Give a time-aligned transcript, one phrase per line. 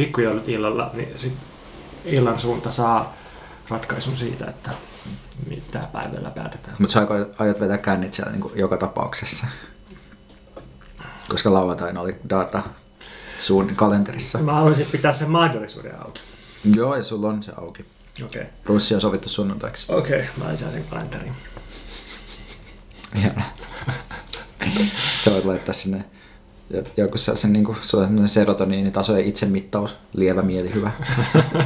[0.00, 1.32] pikkujoulut illalla, niin sit
[2.04, 3.16] illan suunta saa
[3.68, 4.70] ratkaisun siitä, että
[5.50, 6.76] mitä päivällä päätetään.
[6.78, 7.06] Mutta sä
[7.38, 9.46] aiot vetää kännit siellä niin joka tapauksessa?
[11.28, 12.62] Koska lauantaina oli data
[13.40, 14.38] suun kalenterissa.
[14.38, 16.20] Mä haluaisin pitää sen mahdollisuuden auki.
[16.76, 17.84] Joo, ja sulla on se auki.
[18.24, 18.42] Okei.
[18.42, 18.52] Okay.
[18.64, 19.86] Russi on sovittu sunnuntaiksi.
[19.88, 21.36] Okei, okay, mä lisään sen kalenteriin.
[23.16, 23.42] Ihana.
[25.22, 26.04] Sä voit laittaa sinne
[26.96, 27.78] joku sellaisen niin kuin,
[28.26, 30.90] serotoniinitaso ja itsemittaus, lievä mieli, hyvä.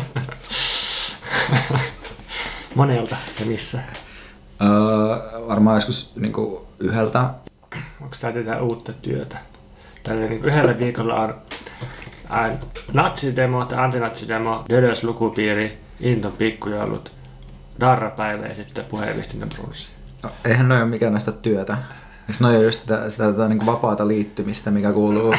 [2.74, 3.78] Monelta ja missä?
[4.62, 4.68] Öö,
[5.48, 7.30] varmaan joskus niin kuin, yhdeltä.
[8.00, 9.38] Onko tämä jotain uutta työtä?
[10.02, 11.34] Tällä niin yhdellä viikolla on
[12.28, 12.58] ää,
[12.92, 17.12] natsidemo tai antinatsidemo, Dödös lukupiiri, Inton pikkujoulut,
[17.80, 19.90] Darra-päivä ja sitten puheenviestintäbrunssi.
[20.22, 21.76] No, eihän noin ole mikään näistä työtä.
[22.28, 25.34] Eikö noin just sitä, sitä tota, niin vapaata liittymistä, mikä kuuluu,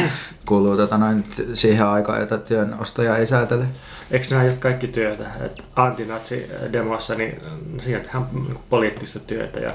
[0.45, 3.65] kuuluu tota, noin, siihen aikaan, jota työnostaja ei säätele?
[4.11, 5.23] Eikö nämä just kaikki työtä?
[5.45, 7.41] Et antinatsi-demossa, niin
[7.77, 8.27] siinä tehdään
[8.69, 9.73] poliittista työtä ja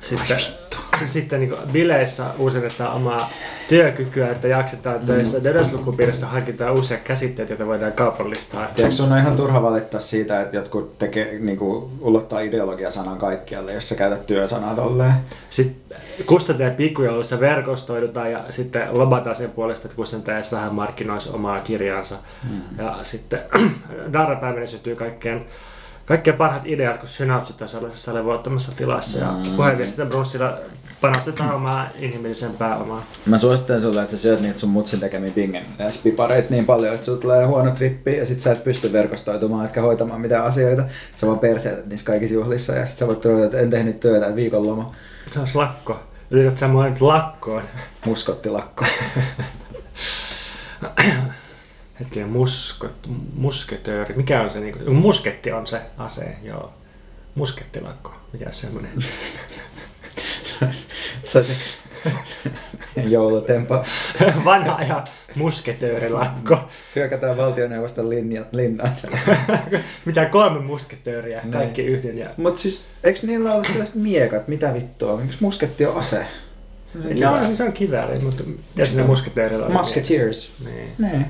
[0.00, 0.38] sitten,
[1.06, 3.30] sitten niin bileissä uusinnetaan omaa
[3.68, 5.38] työkykyä, että jaksetaan töissä.
[5.38, 5.44] Mm.
[5.44, 8.66] Dödöslukupiirissä hankitaan uusia käsitteitä, joita voidaan kaupallistaa.
[8.66, 13.72] Tiedätkö, sun on ihan turha valittaa siitä, että jotkut tekee, niin kuin, ulottaa ideologia-sanan kaikkialle,
[13.72, 15.12] jos sä käytät työsanaa tolleen.
[15.50, 21.60] Sitten kustantajan pikkujoulussa verkostoidutaan ja sitten lobataan sen puolesta, että kustantaja edes vähän markkinoisi omaa
[21.60, 22.16] kirjaansa.
[22.50, 22.60] Mm.
[22.78, 23.40] Ja sitten
[24.12, 25.46] Darra-päivänä syntyy kaikkeen
[26.10, 29.56] kaikkein parhaat ideat, kun synapsit on sellaisessa levoittomassa tilassa ja mm.
[29.56, 30.58] puheenviestintä brunssilla
[31.00, 33.06] panostetaan omaa inhimillisen pääomaa.
[33.26, 35.66] Mä suosittelen sulle, että sä syöt niitä sun mutsin tekemiä bingen
[36.02, 39.80] pipareita niin paljon, että sulla tulee huono trippi ja sit sä et pysty verkostoitumaan, etkä
[39.80, 40.84] hoitamaan mitään asioita.
[41.14, 44.26] Sä vaan perseet niissä kaikissa juhlissa ja sit sä voit tulla, että en tehnyt työtä,
[44.26, 44.94] että viikonloma.
[45.30, 46.00] Se olisi lakko.
[46.30, 47.62] Yrität sä mua nyt lakkoon?
[48.06, 48.84] Muskottilakko.
[52.00, 56.72] hetkinen, muskot, musketööri, mikä on se, niin kuin, musketti on se ase, joo.
[57.34, 58.90] Muskettilakko, mikä semmoinen?
[61.24, 61.64] Saisinko
[62.96, 63.84] joulutempa?
[64.44, 66.58] Vanha ajan musketöörilakko.
[66.96, 68.94] Hyökätään valtioneuvoston linja, linnaan
[70.04, 71.52] Mitä kolme musketööriä, niin.
[71.52, 72.18] kaikki yhden.
[72.18, 72.30] Ja...
[72.36, 75.16] Mut siis, eikö niillä ole sellaiset miekat, mitä vittua?
[75.16, 76.26] Miksi musketti on ase?
[77.14, 78.42] Joo, siis on kivääri, mutta
[78.76, 79.72] mitä ne musketöörillä on?
[79.72, 80.50] Musketeers.
[80.64, 80.92] Niin.
[80.98, 81.26] niin.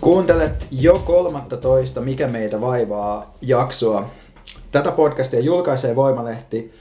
[0.00, 4.08] Kuuntelet jo 13 Mikä meitä vaivaa jaksoa.
[4.72, 6.72] Tätä podcastia julkaisee Voimalehti.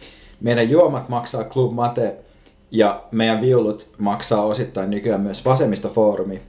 [0.41, 2.29] Meidän juomat maksaa Club Mate
[2.72, 6.41] ja meidän viulut maksaa osittain nykyään myös vasemmistofoorumi.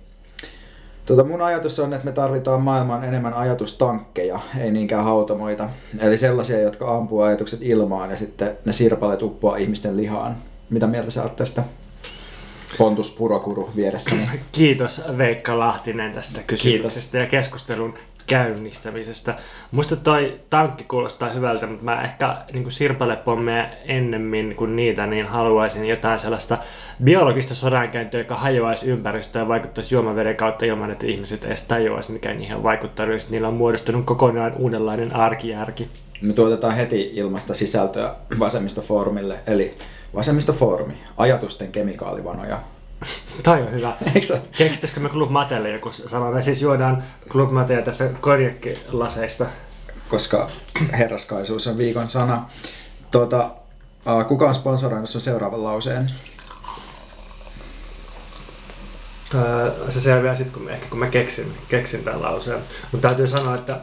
[1.06, 5.68] Tota mun ajatus on, että me tarvitaan maailman enemmän ajatustankkeja, ei niinkään hautomoita.
[5.98, 10.36] Eli sellaisia, jotka ampuu ajatukset ilmaan ja sitten ne sirpalet uppoaa ihmisten lihaan.
[10.70, 11.62] Mitä mieltä sä oot tästä?
[12.78, 14.28] Pontus Purokuru vieressäni.
[14.52, 17.34] Kiitos Veikka Lahtinen tästä kysymyksestä Kiitos.
[17.34, 17.94] ja keskustelun
[18.26, 19.34] käynnistämisestä.
[19.70, 25.84] Muista toi tankki kuulostaa hyvältä, mutta mä ehkä niin sirpalepommeja ennemmin kuin niitä, niin haluaisin
[25.84, 26.58] jotain sellaista
[27.04, 32.34] biologista sodankäyntiä, joka hajoaisi ympäristöä ja vaikuttaisi juomaveden kautta ilman, että ihmiset edes tajuaisi, mikä
[32.34, 33.14] niihin on vaikuttanut.
[33.14, 35.88] Ja niillä on muodostunut kokonaan uudenlainen arkijärki.
[36.22, 39.74] Me tuotetaan heti ilmasta sisältöä vasemmistofoorumille, eli
[40.14, 42.58] vasemmistofoorumi, ajatusten kemikaalivanoja
[43.42, 43.92] Toi on hyvä.
[44.58, 46.30] Keksittäisikö me Club Matelle joku sama?
[46.30, 49.46] Me siis juodaan Club Matea tässä konjakkilaseista.
[50.08, 50.46] Koska
[50.92, 52.50] herraskaisuus on viikon sana.
[53.10, 53.50] Tuota,
[54.28, 56.10] kuka on sponsoroinut sun seuraavan lauseen?
[59.34, 62.60] Uh, se selviää sitten, kun, ehkä kun mä keksin, keksin tämän lauseen.
[62.92, 63.80] Mutta täytyy sanoa, että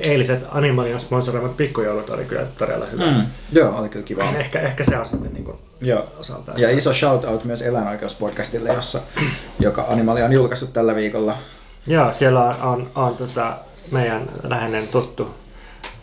[0.00, 3.10] eiliset Animalian sponsoroimat pikkujoulut oli kyllä todella hyvä.
[3.10, 3.26] Mm.
[3.52, 4.24] Joo, oli kyllä kiva.
[4.24, 6.06] Ehkä, ehkä se on sitten niin kuin Joo.
[6.18, 6.60] osaltaan.
[6.60, 9.00] Ja iso shout out myös eläinoikeuspodcastille, jossa,
[9.60, 11.36] joka Animalia on julkaissut tällä viikolla.
[11.86, 13.56] Joo, siellä on, on, on tota,
[13.90, 15.34] meidän läheinen tuttu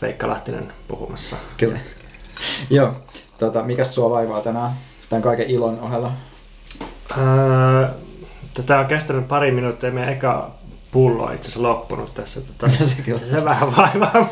[0.02, 1.36] Veikka Lahtinen puhumassa.
[1.58, 1.80] Kyllä.
[2.70, 2.94] Joo,
[3.38, 4.72] tota, mikä sua vaivaa tänään
[5.10, 6.12] tämän kaiken ilon ohella?
[7.18, 7.88] Öö,
[8.66, 9.92] Tämä on kestänyt pari minuuttia.
[9.92, 10.52] Meidän eka
[10.92, 12.42] pullo on itse asiassa loppunut tässä.
[12.42, 14.30] Tota, se, se vähän vaivaa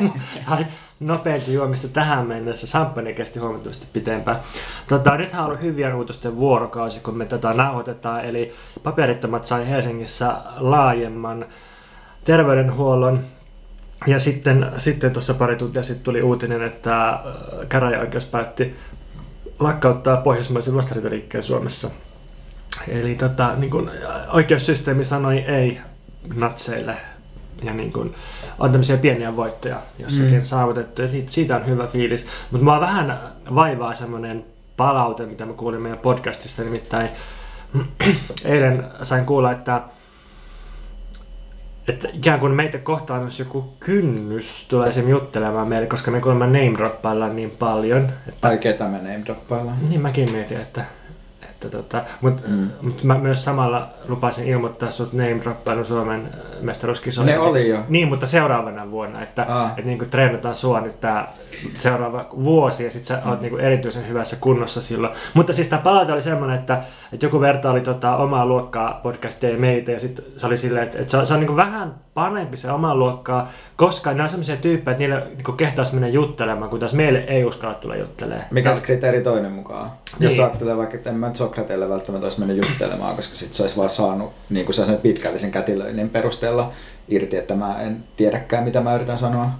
[1.00, 2.66] nopeinta juomista tähän mennessä.
[2.66, 4.40] Champagne kesti huomattavasti pitempään.
[4.88, 8.24] Tota, nythän on ollut hyvien uutisten vuorokausi, kun me tätä nauhoitetaan.
[8.24, 11.46] Eli paperittomat sai Helsingissä laajemman
[12.24, 13.20] terveydenhuollon.
[14.06, 17.20] Ja sitten, sitten tuossa pari tuntia sitten tuli uutinen, että
[17.68, 18.76] käräjäoikeus päätti
[19.58, 21.90] lakkauttaa pohjoismaisen vastarintoriikkeen Suomessa.
[22.88, 23.90] Eli tota, niin kun,
[24.32, 25.80] oikeussysteemi sanoi ei
[26.34, 26.96] natseille
[27.62, 28.14] ja niin kun,
[28.58, 30.42] on tämmöisiä pieniä voittoja jossakin mm.
[30.42, 32.26] saavutettu ja siitä, siitä on hyvä fiilis.
[32.50, 33.18] Mutta mua vähän
[33.54, 34.44] vaivaa semmoinen
[34.76, 37.08] palaute, mitä mä kuulin meidän podcastista, nimittäin
[38.44, 39.82] eilen sain kuulla, että
[41.88, 46.46] että ikään kuin meitä kohtaan olisi joku kynnys tulee esimerkiksi juttelemaan meille, koska me kuulemma
[46.46, 48.04] name droppaillaan niin paljon.
[48.28, 48.40] Että...
[48.40, 49.76] Tai ketä me name droppaillaan.
[49.88, 50.84] Niin mäkin mietin, että
[51.58, 52.70] että tota, mutta mm.
[52.82, 56.28] mut mä myös samalla lupasin ilmoittaa sut name droppailun Suomen
[56.60, 57.32] mestaruuskisoihin.
[57.32, 57.78] Ne oli jo.
[57.88, 59.70] Niin, mutta seuraavana vuonna, että, ah.
[59.70, 61.26] että niin kuin treenataan sua nyt tää
[61.78, 63.30] seuraava vuosi ja sit sä mm.
[63.30, 65.14] oot niin kuin erityisen hyvässä kunnossa silloin.
[65.34, 66.82] Mutta siis tämä palaute oli semmoinen, että,
[67.12, 70.98] että joku vertaili tota omaa luokkaa podcastia ja meitä ja sitten se oli silleen, että,
[70.98, 74.28] että se on, se on niin kuin vähän parempi se omaa luokkaa, koska ne on
[74.28, 78.46] sellaisia tyyppejä, että niille niin kehtaisi mennä juttelemaan, kun taas meille ei uskalla tulla juttelemaan.
[78.50, 79.90] Mikä se kriteeri toinen mukaan?
[80.18, 80.30] Niin.
[80.30, 83.76] Jos ajattelee vaikka, että en mä Sokrateelle välttämättä olisi mennyt juttelemaan, koska sitten se olisi
[83.76, 86.72] vaan saanut niin kuin sen pitkällisen kätilöinnin perusteella
[87.08, 89.50] irti, että mä en tiedäkään, mitä mä yritän sanoa.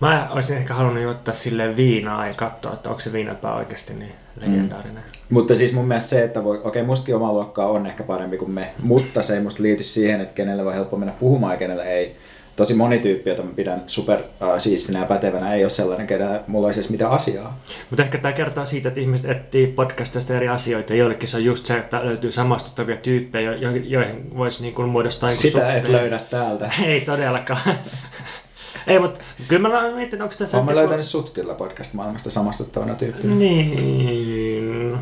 [0.00, 4.12] Mä olisin ehkä halunnut juottaa sille viinaa ja katsoa, että onko se viinapää oikeasti niin
[4.40, 5.02] legendaarinen.
[5.02, 5.34] Mm.
[5.34, 8.36] Mutta siis mun mielestä se, että voi, okei, okay, mustakin oma luokkaa on ehkä parempi
[8.36, 11.58] kuin me, mutta se ei musta liity siihen, että kenelle voi helppo mennä puhumaan ja
[11.58, 12.16] kenelle ei
[12.58, 16.40] tosi moni tyyppi, jota mä pidän super uh, siistinä ja pätevänä, ei ole sellainen, kenellä
[16.46, 17.58] mulla olisi edes mitään asiaa.
[17.90, 20.94] Mutta ehkä tämä kertoo siitä, että ihmiset etsii podcastista eri asioita.
[20.94, 25.32] Joillekin se on just se, että löytyy samastuttavia tyyppejä, jo- joihin voisi niin kuin muodostaa...
[25.32, 25.76] Sitä suhteen.
[25.76, 26.70] et löydä täältä.
[26.86, 27.60] ei todellakaan.
[28.86, 30.58] ei, mutta kyllä mä mietin, onko tässä...
[30.58, 33.34] Olen löytänyt sut kyllä podcast-maailmasta samastuttavana tyyppinä.
[33.34, 34.98] Niin...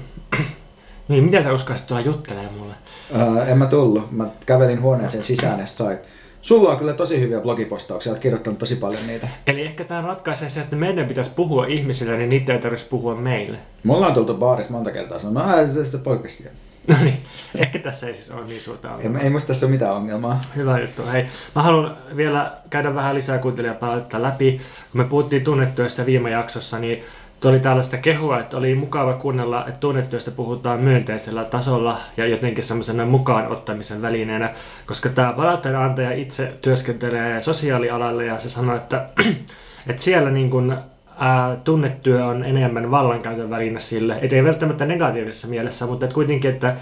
[1.09, 2.75] Niin, miten sä uskaisit tulla juttelemaan mulle?
[3.15, 4.13] Uh, en mä tullut.
[4.13, 6.01] Mä kävelin huoneeseen sisään ja sait
[6.47, 9.29] Sulla on kyllä tosi hyviä blogipostauksia, olet kirjoittanut tosi paljon niitä.
[9.47, 13.15] Eli ehkä tämä ratkaisee se, että meidän pitäisi puhua ihmisille, niin niitä ei tarvitsisi puhua
[13.15, 13.59] meille.
[13.85, 16.51] Mulla on tultu baarissa monta kertaa sanoa, että mä sitä podcastia.
[16.87, 17.23] No niin,
[17.55, 19.21] ehkä tässä ei siis ole niin suurta ongelmaa.
[19.21, 20.41] Ei, ei musta tässä ole mitään ongelmaa.
[20.57, 21.03] Hyvä juttu.
[21.13, 24.61] Hei, mä haluan vielä käydä vähän lisää kuuntelijapalautetta läpi.
[24.93, 27.05] Kun me puhuttiin tunnetyöstä viime jaksossa, niin
[27.45, 33.07] oli tällaista kehua, että oli mukava kuunnella, että tunnetyöstä puhutaan myönteisellä tasolla ja jotenkin semmoisena
[33.07, 34.55] mukaan ottamisen välineenä,
[34.87, 39.09] koska tämä palautteen antaja itse työskentelee sosiaalialalla ja se sanoi, että,
[39.89, 40.77] että siellä niin kuin,
[41.19, 46.51] ää, tunnetyö on enemmän vallankäytön väline sille, et ei välttämättä negatiivisessa mielessä, mutta että kuitenkin,
[46.51, 46.77] että,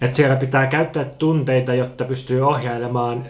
[0.00, 3.24] että siellä pitää käyttää tunteita, jotta pystyy ohjailemaan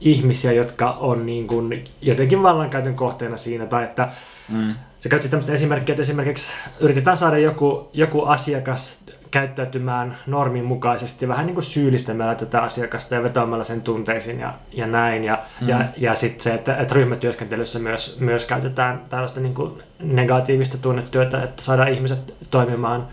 [0.00, 4.08] ihmisiä, jotka on niin kuin jotenkin vallankäytön kohteena siinä, tai että
[4.48, 6.50] mm se käytti tämmöistä esimerkkiä, että esimerkiksi
[6.80, 13.22] yritetään saada joku, joku asiakas käyttäytymään normin mukaisesti, vähän niin kuin syyllistämällä tätä asiakasta ja
[13.22, 15.24] vetoamalla sen tunteisiin ja, ja näin.
[15.24, 15.68] Ja, mm.
[15.68, 21.42] ja, ja sitten se, että, että ryhmätyöskentelyssä myös, myös käytetään tällaista niin kuin negatiivista tunnetyötä,
[21.42, 23.08] että saadaan ihmiset toimimaan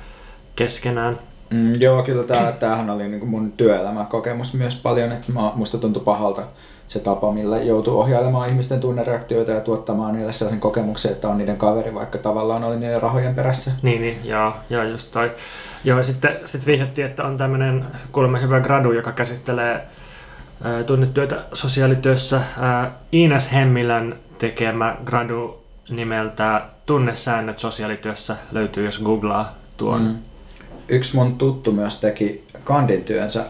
[0.56, 1.20] keskenään.
[1.50, 6.04] Mm, joo, kyllä tämä, tämähän oli niin kuin mun työelämäkokemus myös paljon, että musta tuntui
[6.04, 6.44] pahalta
[6.88, 11.58] se tapa, millä joutuu ohjailemaan ihmisten tunnereaktioita ja tuottamaan niille sellaisen kokemuksen, että on niiden
[11.58, 13.72] kaveri, vaikka tavallaan oli niiden rahojen perässä.
[13.82, 15.32] Niin, niin joo, joo just toi.
[15.84, 19.88] Joo, sitten sit vihjattiin, että on tämmöinen kuulemma hyvä gradu, joka käsittelee
[20.64, 22.42] ää, tunnetyötä sosiaalityössä.
[22.60, 30.02] Ää, Iinas Hemmilän tekemä gradu nimeltä Tunnesäännöt sosiaalityössä löytyy, jos googlaa tuon.
[30.02, 30.18] Mm.
[30.88, 33.46] Yksi mun tuttu myös teki kandin työnsä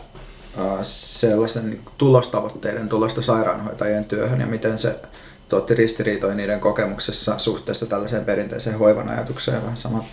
[0.81, 4.99] sellaisen niin tulostavoitteiden tulosta sairaanhoitajien työhön ja miten se
[5.49, 9.61] tuotti ristiriitoi niiden kokemuksessa suhteessa tällaiseen perinteiseen hoivan ajatukseen.
[9.63, 10.03] Vähän sama,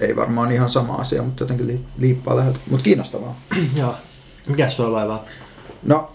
[0.00, 2.58] ei varmaan ihan sama asia, mutta jotenkin liippaa läheltä.
[2.70, 3.40] Mutta kiinnostavaa.
[3.80, 3.94] Joo.
[4.48, 5.24] Mikä sua vaivaa?
[5.82, 6.10] No,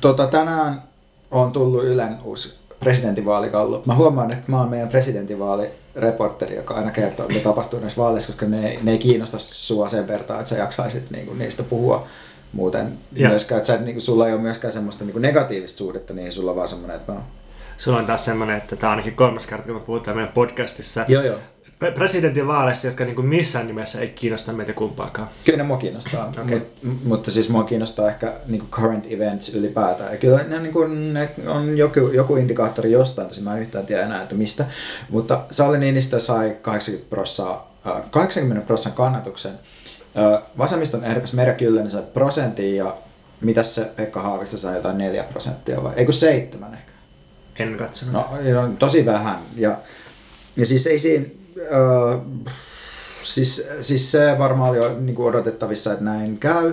[0.00, 0.82] tota, tänään
[1.30, 3.82] on tullut Ylen uusi presidentinvaalikallu.
[3.86, 8.46] Mä huomaan, että mä oon meidän presidentinvaalireporteri, joka aina kertoo, mitä tapahtuu näissä vaaleissa, koska
[8.46, 12.06] ne, ne ei kiinnosta sua sen verran, että sä jaksaisit niinku niistä puhua
[12.52, 13.28] muuten ja.
[13.28, 16.50] myöskään, että sä et, niin sulla ei ole myöskään semmoista niin negatiivista suhdetta, niin sulla
[16.50, 17.20] on vaan semmoinen, että no.
[17.76, 21.04] Sulla on taas semmoinen, että tämä on ainakin kolmas kerta, kun me puhutaan meidän podcastissa.
[21.08, 21.36] Joo, joo.
[21.94, 25.28] Presidentinvaaleissa, jotka niin kuin missään nimessä ei kiinnosta meitä kumpaakaan.
[25.44, 26.44] Kyllä ne mua kiinnostaa, okay.
[26.44, 30.12] Mut, mutta siis mua kiinnostaa ehkä niin kuin current events ylipäätään.
[30.12, 33.86] Ja kyllä ne, niin kuin, ne on joku, joku indikaattori jostain, tosi mä en yhtään
[33.86, 34.64] tiedä enää, että mistä.
[35.10, 37.70] Mutta Sauli Niinistö sai 80 prosenttia
[38.10, 39.52] 80 prosenttia kannatuksen
[40.58, 42.96] Vasemmiston ehdokas Merja Kyllönen sai prosentin ja
[43.40, 45.92] mitä se Pekka Haavisto sai jotain 4 prosenttia vai?
[45.96, 46.92] Eikö seitsemän ehkä?
[47.58, 48.14] En katsonut.
[48.14, 48.28] No,
[48.62, 49.38] no tosi vähän.
[49.56, 49.76] Ja,
[50.56, 51.26] ja siis ei siinä,
[51.60, 52.20] äh,
[53.22, 56.72] siis, siis se varmaan oli jo niin kuin odotettavissa, että näin käy.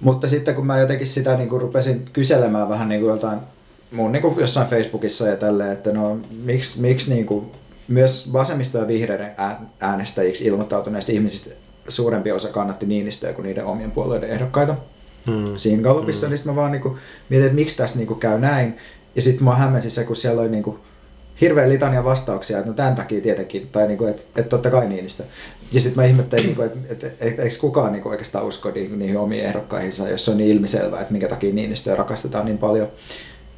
[0.00, 3.38] Mutta sitten kun mä jotenkin sitä niin kuin rupesin kyselemään vähän niin kuin jotain
[3.92, 7.52] mun niin kuin jossain Facebookissa ja tälleen, että no miksi, miksi niin kuin
[7.88, 9.34] myös vasemmisto- ja vihreiden
[9.80, 11.50] äänestäjiksi ilmoittautuneista ihmisistä
[11.90, 14.76] suurempi osa kannatti Niinistöä kuin niiden omien puolueiden ehdokkaita.
[15.26, 15.56] Hmm.
[15.56, 16.34] Siinä Gallupissa, hmm.
[16.34, 18.76] niin mä vaan niinku mietin, että miksi tässä niinku käy näin.
[19.16, 20.78] Ja sitten mua hämmensi se, kun siellä oli niinku
[21.40, 25.24] hirveä litania vastauksia, että no tämän takia tietenkin, tai niinku, että et totta kai Niinistö.
[25.72, 28.98] Ja sitten mä ihmettelin, niinku, että et, et, et, eikö kukaan niinku oikeastaan usko niihin,
[28.98, 32.88] niihin omiin ehdokkaihinsa, jos se on niin ilmiselvää, että minkä takia Niinistöä rakastetaan niin paljon.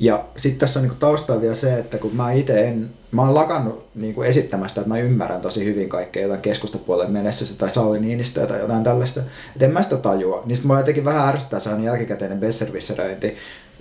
[0.02, 3.34] Ja sitten tässä on niinku taustalla vielä se, että kun mä itse en, mä oon
[3.34, 8.46] lakannut niinku esittämästä, että mä ymmärrän tosi hyvin kaikkea jotain keskustapuolen mennessä tai Sauli Niinistöä
[8.46, 9.20] tai jotain tällaista,
[9.52, 10.42] että en mä sitä tajua.
[10.44, 13.36] Niin sitten mä jotenkin vähän ärsyttää sellainen jälkikäteinen besservisseröinti,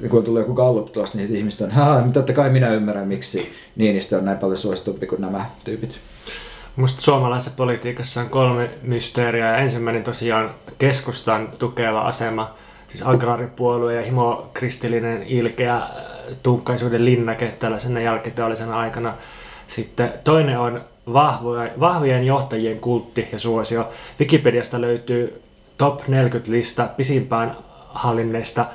[0.10, 4.18] kun tulee joku gallup tuossa, niin ihmiset on, haa, totta kai minä ymmärrän, miksi Niinistö
[4.18, 6.00] on näin paljon suositumpi kuin nämä tyypit.
[6.76, 12.56] Minusta suomalaisessa politiikassa on kolme mysteeriä ensimmäinen tosiaan keskustan tukeva asema,
[12.92, 15.82] siis agraaripuolue ja himokristillinen ilkeä
[16.44, 19.14] tunkkaisuuden linnake tällaisena jälkiteollisena aikana.
[19.68, 20.82] Sitten toinen on
[21.80, 23.90] vahvojen johtajien kultti ja suosio.
[24.20, 25.42] Wikipediasta löytyy
[25.78, 27.58] top 40 lista pisimpään
[27.90, 28.66] hallinneista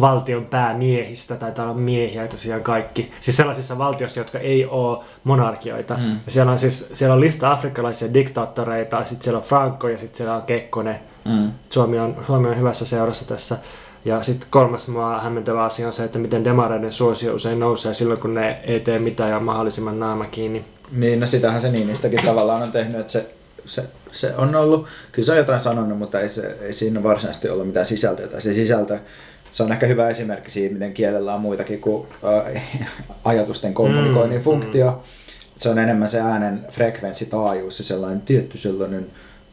[0.00, 3.12] valtion päämiehistä, tai olla miehiä tosiaan kaikki.
[3.20, 5.94] Siis sellaisissa valtioissa, jotka ei ole monarkioita.
[5.94, 6.12] Mm.
[6.12, 10.16] Ja siellä on siis siellä on lista afrikkalaisia diktaattoreita, sitten siellä on Franco ja sitten
[10.16, 11.00] siellä on Kekkonen.
[11.24, 11.52] Mm.
[11.70, 13.58] Suomi, on, Suomi on hyvässä seurassa tässä.
[14.04, 18.20] Ja sitten kolmas mua hämmentävä asia on se, että miten demareiden suosio usein nousee silloin,
[18.20, 20.64] kun ne ei tee mitään ja mahdollisimman naama kiinni.
[20.92, 23.30] Niin, no sitähän se Niinistäkin tavallaan on tehnyt, että se,
[23.66, 27.48] se, se on ollut, kyllä se on jotain sanonut, mutta ei, se, ei siinä varsinaisesti
[27.48, 28.26] ollut mitään sisältöä.
[28.26, 28.98] Tai se sisältö,
[29.50, 32.08] se on ehkä hyvä esimerkki siitä, miten kielellä on muitakin kuin
[32.54, 32.62] äh,
[33.24, 34.90] ajatusten kommunikoinnin mm, funktio.
[34.90, 34.98] Mm.
[35.58, 39.06] Se on enemmän se äänen frekvenssitaajuus ja sellainen tietty sellainen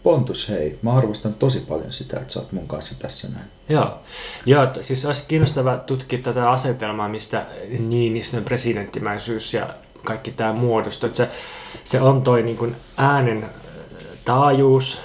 [0.06, 3.46] Pontus, hei, mä arvostan tosi paljon sitä, että sä oot mun kanssa tässä näin.
[3.70, 4.00] Joo,
[4.46, 7.46] Joo siis olisi kiinnostava tutkia tätä asetelmaa, mistä
[7.80, 9.70] Niinistön presidenttimäisyys ja
[10.04, 11.10] kaikki tämä muodostuu.
[11.14, 11.30] Se,
[11.84, 13.46] se on toi niin kuin äänen
[14.26, 15.02] taajuus,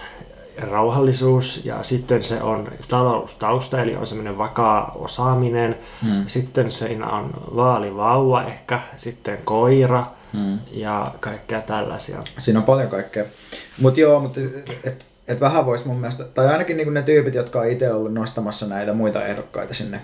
[0.59, 5.79] rauhallisuus ja sitten se on taloustausta, eli on semmoinen vakaa osaaminen.
[6.03, 6.25] Hmm.
[6.27, 10.59] Sitten siinä on vaalivauva ehkä, sitten koira hmm.
[10.71, 12.21] ja kaikkea tällaisia.
[12.39, 13.25] Siinä on paljon kaikkea.
[13.81, 14.41] Mutta joo, mutta
[14.85, 18.15] et, et vähän voisi mun mielestä, tai ainakin niinku ne tyypit, jotka on itse ollut
[18.15, 20.01] nostamassa näitä muita ehdokkaita sinne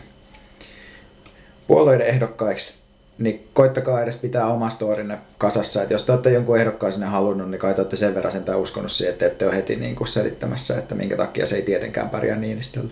[1.67, 2.75] puolueiden ehdokkaiksi,
[3.19, 5.83] niin koittakaa edes pitää oma storinne kasassa.
[5.83, 8.57] Että jos te olette jonkun ehdokkaan sinne halunnut, niin kai te olette sen verran sen
[8.57, 12.11] uskonut siihen, että ette ole heti niin kuin selittämässä, että minkä takia se ei tietenkään
[12.11, 12.91] pärjää Niinistöllä.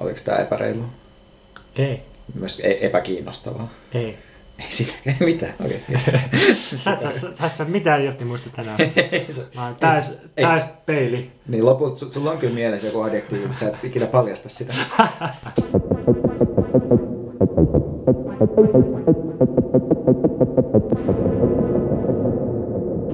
[0.00, 0.84] Oliko tämä epäreilu?
[1.76, 2.02] Ei.
[2.34, 3.72] Myös e- epäkiinnostavaa.
[3.94, 4.18] Ei.
[4.58, 5.54] Ei siinäkään mitään.
[5.64, 5.78] Okay.
[6.76, 8.78] sä, et, sä, sä, mitään irti muista tänään.
[9.54, 11.30] Mä oon täys, täys peili.
[11.48, 14.72] Niin loput, sulla on kyllä mielessä joku adjektiivi, mutta sä et ikinä paljasta sitä.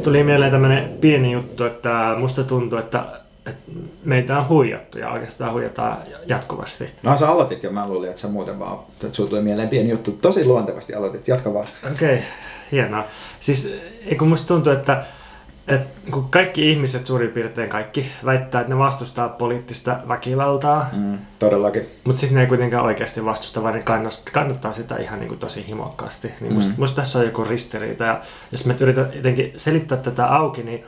[0.04, 3.72] Tuli mieleen tämmöinen pieni juttu, että musta tuntuu, että, että
[4.04, 6.90] meitä on huijattu ja oikeastaan huijataan jatkuvasti.
[7.02, 9.90] No sä aloitit jo, mä luulin, että sä muuten vaan, että sulla tuli mieleen pieni
[9.90, 10.12] juttu.
[10.12, 11.66] Tosi luontevasti aloitit, jatka vaan.
[11.92, 12.26] Okei, okay,
[12.72, 13.04] hienoa.
[13.40, 13.74] Siis
[14.18, 15.04] kun musta tuntuu, että
[15.68, 15.80] et
[16.10, 20.88] kun kaikki ihmiset suurin piirtein kaikki väittää, että ne vastustaa poliittista väkivaltaa.
[20.92, 21.86] Mm, todellakin.
[22.04, 23.84] Mutta sitten ne ei kuitenkaan oikeasti vastusta, vaan ne
[24.32, 26.30] kannattaa sitä ihan niin kuin tosi himokkaasti.
[26.40, 26.80] Niin musta, mm.
[26.80, 28.04] musta tässä on joku ristiriita.
[28.04, 28.20] Ja
[28.52, 30.84] jos me yritän jotenkin selittää tätä auki, niin,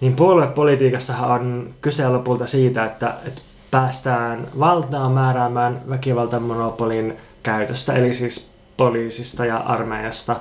[0.00, 8.50] niin puoluepolitiikassahan on kyse lopulta siitä, että, että päästään valtaan määräämään väkivaltamonopolin käytöstä, eli siis
[8.76, 10.36] poliisista ja armeijasta.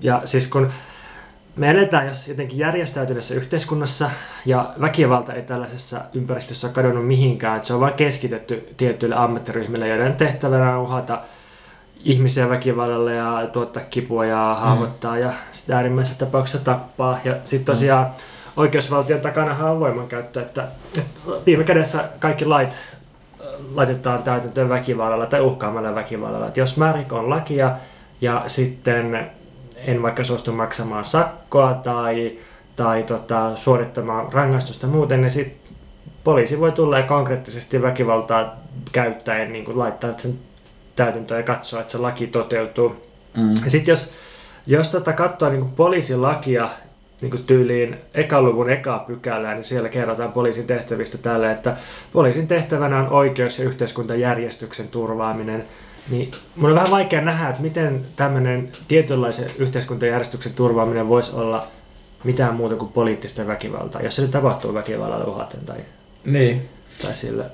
[0.00, 0.68] Ja siis kun
[1.56, 4.10] me eletään jos jotenkin järjestäytyneessä yhteiskunnassa
[4.46, 7.56] ja väkivalta ei tällaisessa ympäristössä ole kadonnut mihinkään.
[7.56, 11.20] Että se on vain keskitetty tietyille ammattiryhmille, joiden tehtävänä on uhata
[12.04, 15.20] ihmisiä väkivallalla ja tuottaa kipua ja haavoittaa mm.
[15.20, 17.18] ja sitä äärimmäisessä tapauksessa tappaa.
[17.24, 18.12] Ja sitten tosiaan mm.
[18.56, 20.68] oikeusvaltion takana on voimankäyttö, että,
[20.98, 26.46] että viime kädessä kaikki lait äh, laitetaan täytäntöön väkivallalla tai uhkaamalla väkivallalla.
[26.46, 27.72] Että jos mä rikon lakia
[28.20, 29.30] ja sitten
[29.76, 32.38] en vaikka suostu maksamaan sakkoa tai,
[32.76, 35.62] tai tota, suorittamaan rangaistusta muuten, niin sit
[36.24, 38.56] poliisi voi tulla ja konkreettisesti väkivaltaa
[38.92, 40.38] käyttäen niin kuin laittaa sen
[40.96, 42.96] täytäntöön ja katsoa, että se laki toteutuu.
[43.36, 43.50] Mm.
[43.64, 44.12] Ja sitten jos,
[44.66, 46.68] jos tota katsoo niin kuin poliisilakia
[47.20, 51.76] niin kuin tyyliin ekan luvun ekaa pykälää, niin siellä kerrotaan poliisin tehtävistä tälle, että
[52.12, 55.64] poliisin tehtävänä on oikeus- ja yhteiskuntajärjestyksen turvaaminen–
[56.10, 61.66] niin mun on vähän vaikea nähdä, että miten tämmöinen tietynlaisen yhteiskuntajärjestyksen turvaaminen voisi olla
[62.24, 65.78] mitään muuta kuin poliittista väkivaltaa, jos se nyt tapahtuu väkivallalla uhaten tai,
[66.24, 66.68] niin.
[67.02, 67.44] tai sillä.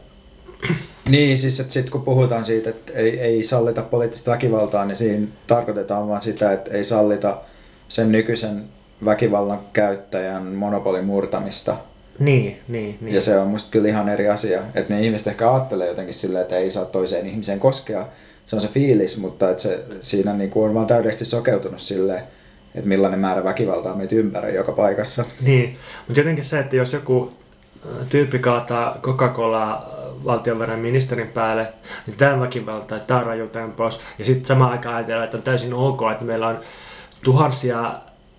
[1.08, 5.26] Niin, siis että sit kun puhutaan siitä, että ei, ei sallita poliittista väkivaltaa, niin siinä
[5.46, 7.40] tarkoitetaan vaan sitä, että ei sallita
[7.88, 8.64] sen nykyisen
[9.04, 11.76] väkivallan käyttäjän monopolin murtamista.
[12.18, 13.14] Niin, niin, niin.
[13.14, 14.60] Ja se on musta kyllä ihan eri asia.
[14.74, 18.08] Että ne ihmiset ehkä ajattelee jotenkin silleen, että ei saa toiseen ihmiseen koskea.
[18.46, 22.22] Se on se fiilis, mutta että se, siinä niin kuin on vaan täydellisesti sokeutunut silleen,
[22.74, 25.24] että millainen määrä väkivaltaa meitä ympäröi joka paikassa.
[25.40, 27.30] Niin, mutta jotenkin se, että jos joku
[28.08, 31.72] tyyppi kaataa Coca-Colaa valtionvarainministerin päälle,
[32.06, 34.00] niin tämä väkivalta, tämä on rajutempos.
[34.18, 36.58] Ja sitten samaan aikaan ajatellaan, että on täysin ok, että meillä on
[37.24, 37.92] tuhansia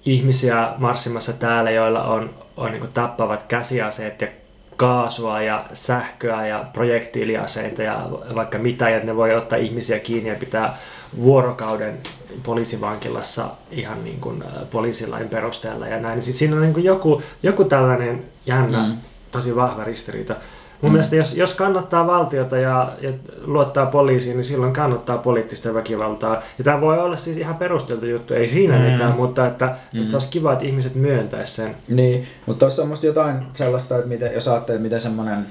[0.05, 4.27] ihmisiä marssimassa täällä, joilla on, on niin tappavat käsiaseet ja
[4.75, 10.35] kaasua ja sähköä ja projektiiliaseita ja vaikka mitä, ja ne voi ottaa ihmisiä kiinni ja
[10.35, 10.77] pitää
[11.21, 11.97] vuorokauden
[12.43, 16.15] poliisivankilassa ihan niin kuin poliisilain perusteella ja näin.
[16.15, 18.97] Niin siinä on niin kuin joku, joku tällainen jännä, mm.
[19.31, 20.35] Tosi vahva ristiriita.
[20.81, 20.93] Mun mm.
[20.93, 26.41] mielestä jos, jos kannattaa valtiota ja, ja luottaa poliisiin, niin silloin kannattaa poliittista väkivaltaa.
[26.57, 28.85] Ja tämä voi olla siis ihan perusteltu juttu, ei siinä mm.
[28.85, 30.01] mitään, mutta että, mm.
[30.03, 31.75] että olisi kiva, että ihmiset myöntäisi sen.
[31.87, 35.45] Niin, mutta tuossa on musta jotain sellaista, että miten, jos ajattelee, miten semmoinen,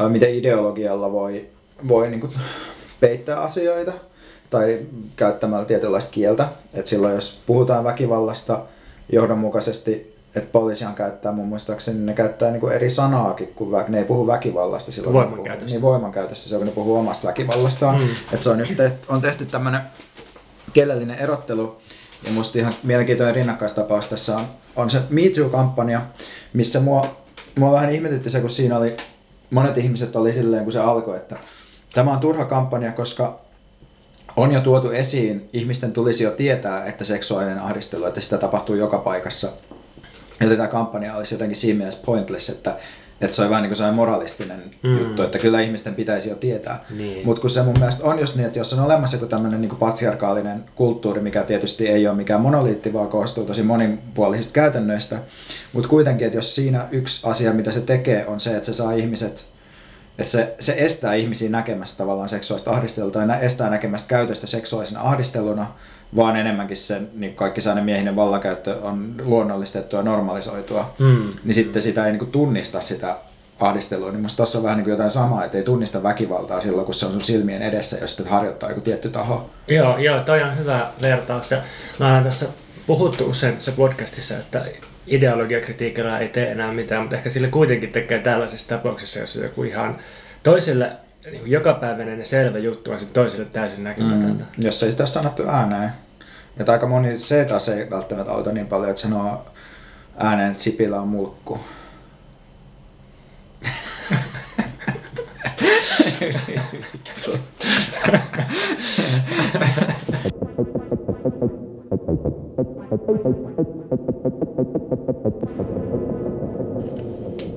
[0.00, 1.46] äh, miten ideologialla voi,
[1.88, 2.30] voi niin
[3.00, 3.92] peittää asioita
[4.50, 4.78] tai
[5.16, 6.48] käyttämällä tietynlaista kieltä.
[6.74, 8.60] Että silloin jos puhutaan väkivallasta
[9.12, 14.04] johdonmukaisesti että poliisihan käyttää mun muistaakseni, ne käyttää niinku eri sanaakin, kun vä, ne ei
[14.04, 15.14] puhu väkivallasta silloin.
[15.14, 15.70] Voimankäytöstä.
[15.70, 18.00] Niin voimankäytöstä, se on kun ne puhuu omasta väkivallastaan.
[18.00, 18.08] Mm.
[18.32, 19.80] Että se on just tehty, on tehty tämmöinen
[20.72, 21.76] kielellinen erottelu,
[22.26, 24.44] ja musta ihan mielenkiintoinen rinnakkaistapaus tässä on,
[24.76, 26.00] on se Me Too-kampanja,
[26.52, 27.16] missä mua,
[27.58, 28.96] mua vähän ihmetytti se, kun siinä oli,
[29.50, 31.36] monet ihmiset oli silleen, kun se alkoi, että
[31.94, 33.40] tämä on turha kampanja, koska
[34.36, 38.98] on jo tuotu esiin, ihmisten tulisi jo tietää, että seksuaalinen ahdistelu, että sitä tapahtuu joka
[38.98, 39.48] paikassa
[40.40, 42.76] Joten tämä kampanja olisi jotenkin siinä mielessä pointless, että,
[43.20, 44.98] että se on vähän niin kuin moralistinen mm.
[44.98, 46.84] juttu, että kyllä ihmisten pitäisi jo tietää.
[46.96, 47.26] Niin.
[47.26, 49.76] Mutta kun se mun mielestä on just niin, että jos on olemassa joku tämmöinen niin
[49.76, 55.18] patriarkaalinen kulttuuri, mikä tietysti ei ole mikään monoliitti, vaan koostuu tosi monipuolisista käytännöistä,
[55.72, 58.92] mutta kuitenkin, että jos siinä yksi asia, mitä se tekee, on se, että se saa
[58.92, 59.54] ihmiset
[60.18, 65.66] että se, se estää ihmisiä näkemästä tavallaan seksuaalista ahdistelua tai estää näkemästä käytöstä seksuaalisena ahdisteluna,
[66.16, 71.28] vaan enemmänkin se niin kaikki sellainen miehinen vallankäyttö on luonnollistettua ja normalisoitua, mm.
[71.44, 73.16] niin sitten sitä ei niin kuin, tunnista sitä
[73.60, 76.84] ahdistelua, niin musta tuossa on vähän niin kuin jotain samaa, että ei tunnista väkivaltaa silloin,
[76.84, 79.50] kun se on sun silmien edessä, jos sitten harjoittaa joku tietty taho.
[79.68, 81.50] Joo, joo, toi on hyvä vertaus.
[81.50, 81.58] Ja
[81.98, 82.46] mä olen tässä
[82.86, 84.64] puhuttu usein tässä podcastissa, että
[85.06, 89.96] ideologiakritiikillä ei tee enää mitään, mutta ehkä sille kuitenkin tekee tällaisissa tapauksissa, jos joku ihan
[90.42, 90.92] toiselle
[91.30, 94.44] niin jokapäiväinen ja selvä juttu on sitten toiselle täysin näkymätöntä.
[94.44, 95.92] Mm, jos ei sitä ole sanottu ääneen.
[96.58, 99.46] Ja aika moni se taas ei välttämättä auta niin paljon, että sanoo
[100.16, 101.60] ääneen, että Sipilä on mulkku.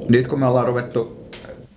[0.10, 1.27] Nyt kun me ollaan ruvettu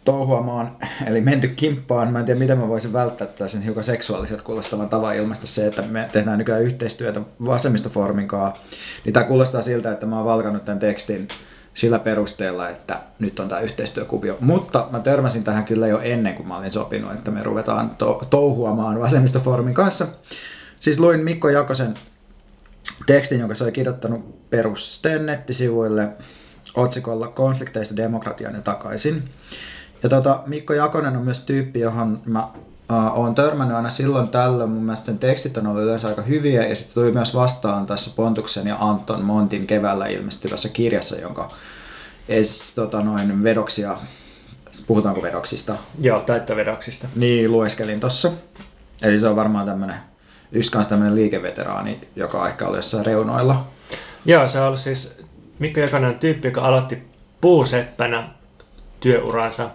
[0.04, 2.12] touhuamaan, eli menty kimppaan.
[2.12, 5.82] Mä en tiedä, miten mä voisin välttää tällaisen hiukan seksuaaliset kuulostavan tavan ilmaista se, että
[5.82, 8.62] me tehdään nykyään yhteistyötä vasemmistoformin kanssa.
[9.04, 11.28] Niin tämä kuulostaa siltä, että mä oon valkannut tämän tekstin
[11.74, 14.36] sillä perusteella, että nyt on tämä yhteistyökuvio.
[14.40, 18.26] Mutta mä törmäsin tähän kyllä jo ennen kuin mä olin sopinut, että me ruvetaan to-
[18.30, 20.06] touhuamaan vasemmistoformin kanssa.
[20.80, 21.94] Siis luin Mikko Jakosen
[23.06, 26.08] tekstin, jonka se oli kirjoittanut perusteen nettisivuille
[26.74, 29.30] otsikolla Konflikteista demokratiaan ja takaisin.
[30.02, 32.48] Ja tota, Mikko Jakonen on myös tyyppi, johon mä
[32.90, 34.70] äh, oon törmännyt aina silloin tällöin.
[34.70, 38.10] Mun mielestä sen tekstit on ollut yleensä aika hyviä ja sitten tuli myös vastaan tässä
[38.16, 41.48] Pontuksen ja Anton Montin keväällä ilmestyvässä kirjassa, jonka
[42.28, 43.96] es, tota, noin vedoksia,
[44.86, 45.76] puhutaanko vedoksista?
[46.00, 47.08] Joo, taittovedoksista.
[47.16, 48.30] Niin, lueskelin tossa.
[49.02, 49.96] Eli se on varmaan tämmönen,
[50.52, 53.66] yksi kanssa tämmönen liikeveteraani, joka ehkä oli jossain reunoilla.
[54.24, 55.18] Joo, se on ollut siis
[55.58, 57.02] Mikko Jakonen on tyyppi, joka aloitti
[57.40, 58.28] puuseppänä
[59.00, 59.70] työuransa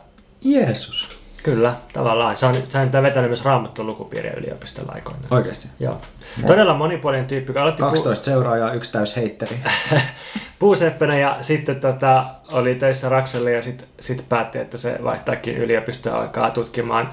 [0.45, 1.09] Jeesus.
[1.43, 2.29] Kyllä, tavallaan.
[2.29, 5.25] On, se on vetänyt myös raamattu lukupiiriä yliopistolla aikoinaan.
[5.31, 5.67] Oikeasti?
[5.79, 6.01] Joo.
[6.41, 6.47] No.
[6.47, 7.49] Todella monipuolinen tyyppi.
[7.49, 9.59] Joka aloitti 12 pu- seuraajaa, yksi täys heitteri.
[10.59, 16.21] puuseppänä ja sitten tota, oli töissä Rakselle ja sitten sit päätti, että se vaihtaakin yliopistoa
[16.21, 17.09] alkaa tutkimaan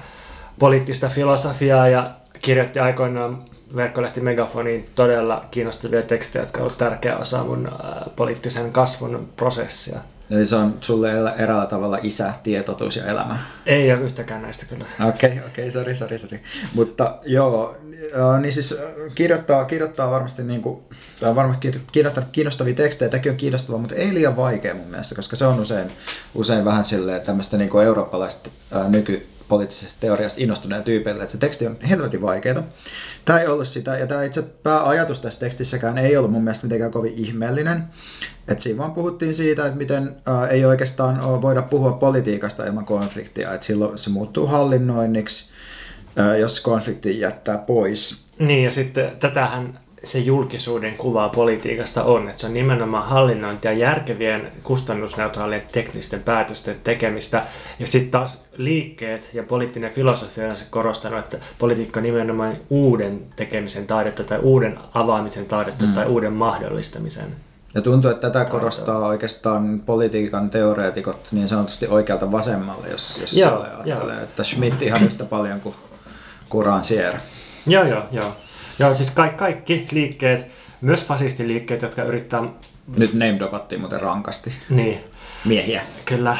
[0.59, 2.07] poliittista filosofiaa ja
[2.41, 3.43] kirjoitti aikoinaan
[3.75, 7.71] verkkolehti Megafoniin todella kiinnostavia tekstejä, jotka ovat tärkeä osa mun
[8.15, 9.99] poliittisen kasvun prosessia.
[10.29, 13.37] Eli se on sulle eräällä tavalla isä, tietotuus ja elämä.
[13.65, 14.85] Ei ole yhtäkään näistä kyllä.
[15.07, 16.43] Okei, okay, okei, okay, sori, sori, sori.
[16.73, 17.75] Mutta joo,
[18.41, 18.77] niin siis
[19.15, 20.81] kirjoittaa, kirjoittaa varmasti, niin kuin,
[21.19, 25.35] tai varmasti kirjoittaa kiinnostavia tekstejä, tämäkin on kiinnostavaa, mutta ei liian vaikea mun mielestä, koska
[25.35, 25.91] se on usein,
[26.35, 31.37] usein vähän silleen tämmöistä niin kuin eurooppalaista ää, nyky poliittisesta teoriasta innostuneille tyypeille, että se
[31.37, 32.63] teksti on helvetin vaikeaa.
[33.25, 36.91] Tämä ei ollut sitä, ja tämä itse pääajatus tässä tekstissäkään ei ollut mun mielestä mitenkään
[36.91, 37.83] kovin ihmeellinen.
[38.47, 43.53] Että siinä vaan puhuttiin siitä, että miten ää, ei oikeastaan voida puhua politiikasta ilman konfliktia,
[43.53, 45.51] että silloin se muuttuu hallinnoinniksi,
[46.15, 48.23] ää, jos konflikti jättää pois.
[48.39, 54.51] Niin, ja sitten tätähän se julkisuuden kuva politiikasta on, että se on nimenomaan hallinnointia järkevien
[54.63, 57.43] kustannusneutraalien teknisten päätösten tekemistä.
[57.79, 63.21] Ja sitten taas liikkeet ja poliittinen filosofia on se korostanut, että politiikka on nimenomaan uuden
[63.35, 65.93] tekemisen taidetta tai uuden avaamisen taidetta mm.
[65.93, 67.35] tai uuden mahdollistamisen.
[67.75, 73.61] Ja tuntuu, että tätä korostaa oikeastaan politiikan teoreetikot niin sanotusti oikealta vasemmalle, jos, jos joo,
[73.61, 74.23] ajattelee, joo.
[74.23, 75.75] että Schmidt ihan yhtä paljon kuin
[76.49, 77.19] Kuran Sierra.
[77.67, 78.35] Joo, joo, joo.
[78.79, 80.47] Joo, siis kaikki, kaikki liikkeet,
[80.81, 82.43] myös fasistiliikkeet, jotka yrittää...
[82.97, 84.53] Nyt name dropattiin muuten rankasti.
[84.69, 84.99] Niin.
[85.45, 85.81] Miehiä.
[86.05, 86.37] Kyllä.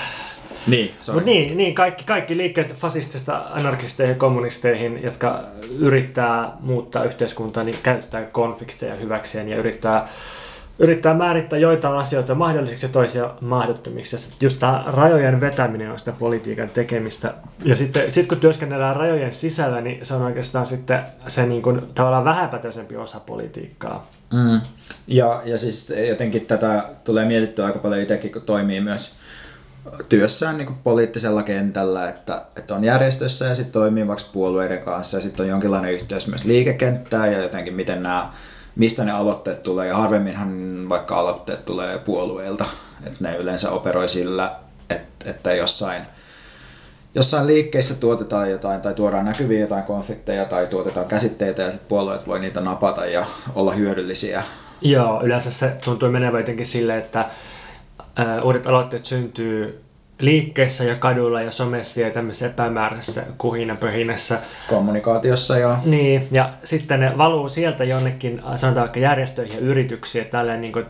[0.68, 5.44] Niin, Mut niin, niin kaikki, kaikki liikkeet fasistista anarkisteihin ja kommunisteihin, jotka
[5.80, 10.08] yrittää muuttaa yhteiskuntaa, niin käyttää konflikteja hyväkseen ja yrittää
[10.80, 14.34] yrittää määrittää joitain asioita mahdollisiksi ja toisia mahdottomiksi.
[14.42, 17.34] Just tämä rajojen vetäminen on sitä politiikan tekemistä.
[17.64, 21.82] Ja sitten sit kun työskennellään rajojen sisällä, niin se on oikeastaan sitten se niin kuin,
[21.96, 24.08] tavallaan vähäpätöisempi osa politiikkaa.
[24.34, 24.62] Mm.
[25.08, 29.16] Ja, ja siis jotenkin tätä tulee mietittyä aika paljon itsekin, kun toimii myös
[30.10, 35.22] työssään niin poliittisella kentällä, että, että on järjestössä ja sitten toimii vaikka puolueiden kanssa ja
[35.22, 38.34] sitten on jonkinlainen yhteys myös liikekenttään ja jotenkin miten nämä
[38.76, 42.66] mistä ne aloitteet tulee, ja harvemminhan vaikka aloitteet tulee puolueilta,
[43.04, 44.56] että ne yleensä operoi sillä,
[44.90, 46.04] että, että jossain,
[47.16, 52.28] jossain liikkeissä tuotetaan jotain tai tuodaan näkyviä jotain konflikteja tai tuotetaan käsitteitä ja sitten puolueet
[52.28, 54.44] voi niitä napata ja olla hyödyllisiä.
[54.82, 57.26] Joo, yleensä se tuntuu menevä jotenkin silleen, että
[58.44, 59.83] uudet aloitteet syntyy
[60.20, 64.40] liikkeessä ja kadulla ja somessa ja tämmöisessä epämääräisessä kuhinapöhinässä.
[64.70, 65.78] Kommunikaatiossa ja...
[65.86, 70.86] Niin, ja sitten ne valuu sieltä jonnekin, sanotaan vaikka järjestöihin ja yrityksiin, tälleen niin kuin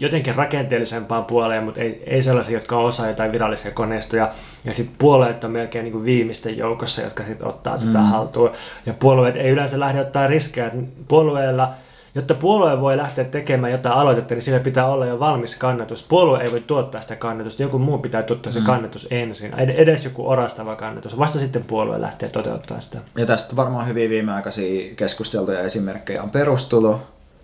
[0.00, 4.28] jotenkin rakenteellisempaan puoleen, mutta ei, ei sellaisia, jotka on osa jotain virallisia koneistoja.
[4.64, 7.86] Ja sitten puolueet on melkein niin kuin viimeisten joukossa, jotka sitten ottaa mm.
[7.86, 8.50] tätä haltuun.
[8.86, 10.70] Ja puolueet ei yleensä lähde ottaa riskejä.
[11.08, 11.68] Jotta
[12.14, 16.02] jotta puolue voi lähteä tekemään jotain aloitetta, niin sillä pitää olla jo valmis kannatus.
[16.02, 18.66] Puolue ei voi tuottaa sitä kannatusta, joku muu pitää tuottaa se mm.
[18.66, 19.54] kannatus ensin.
[19.54, 21.18] Edes joku orastava kannatus.
[21.18, 22.98] Vasta sitten puolue lähtee toteuttamaan sitä.
[23.18, 27.00] Ja tästä varmaan hyvin viimeaikaisia keskusteltuja esimerkkejä on perustulo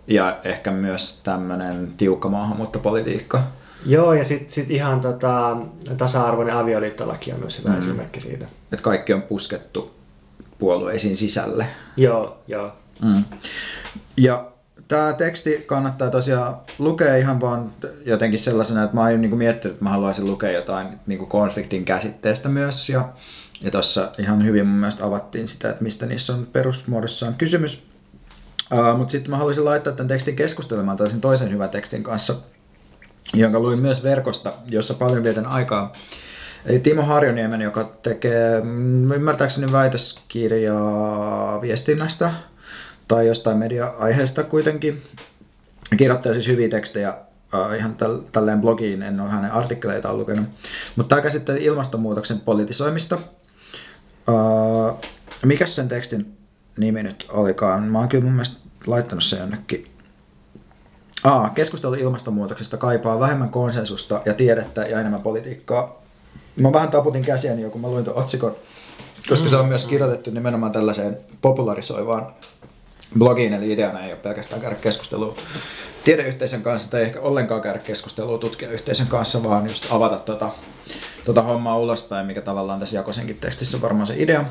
[0.07, 3.43] ja ehkä myös tämmöinen tiukka maahanmuuttopolitiikka.
[3.87, 5.57] Joo, ja sitten sit ihan tota,
[5.97, 7.79] tasa-arvoinen avioliittolaki on myös hyvä mm.
[7.79, 8.47] esimerkki siitä.
[8.73, 9.95] Että kaikki on puskettu
[10.59, 11.67] puolueisiin sisälle.
[11.97, 12.73] Joo, joo.
[13.03, 13.25] Mm.
[14.17, 14.50] Ja
[14.91, 17.73] Tämä teksti kannattaa tosiaan lukea ihan vaan
[18.05, 22.49] jotenkin sellaisena, että mä oon niin miettinyt, että mä haluaisin lukea jotain niin konfliktin käsitteestä
[22.49, 22.89] myös.
[22.89, 23.09] Ja,
[23.61, 27.87] ja tuossa ihan hyvin mun mielestä avattiin sitä, että mistä niissä on perusmuodossaan kysymys.
[28.73, 32.35] Uh, Mutta sitten mä haluaisin laittaa tämän tekstin keskustelemaan tällaisen toisen hyvän tekstin kanssa,
[33.35, 35.93] jonka luin myös verkosta, jossa paljon vietän aikaa.
[36.67, 42.33] Eli Timo Harjoniemen, joka tekee mm, ymmärtääkseni väitöskirjaa viestinnästä–
[43.11, 45.03] tai jostain media-aiheesta kuitenkin.
[45.97, 47.15] Kirjoittaa siis hyviä tekstejä
[47.55, 50.47] uh, ihan täl, tälleen blogiin, en ole hänen artikkeleitaan lukenut.
[50.97, 53.19] Mutta tämä käsittelee ilmastonmuutoksen politisoimista.
[54.29, 54.99] Uh,
[55.45, 56.37] mikä sen tekstin
[56.79, 57.83] nimi nyt olikaan?
[57.83, 59.91] Mä oon kyllä mun mielestä laittanut sen jonnekin.
[61.25, 66.03] Aa, keskustelu ilmastonmuutoksesta kaipaa vähemmän konsensusta ja tiedettä ja enemmän politiikkaa.
[66.61, 68.57] Mä vähän taputin käsiäni jo, kun mä luin tuon otsikon,
[69.29, 72.35] koska se on myös kirjoitettu nimenomaan tällaiseen popularisoivaan
[73.19, 75.37] blogiin, eli ideana ei ole pelkästään käydä keskustelua
[76.05, 80.51] tiedeyhteisön kanssa tai ehkä ollenkaan käydä keskustelua tutkijayhteisön kanssa, vaan just avata tota,
[81.25, 84.45] tota hommaa ulospäin, mikä tavallaan tässä Jakosenkin tekstissä on varmaan se idea.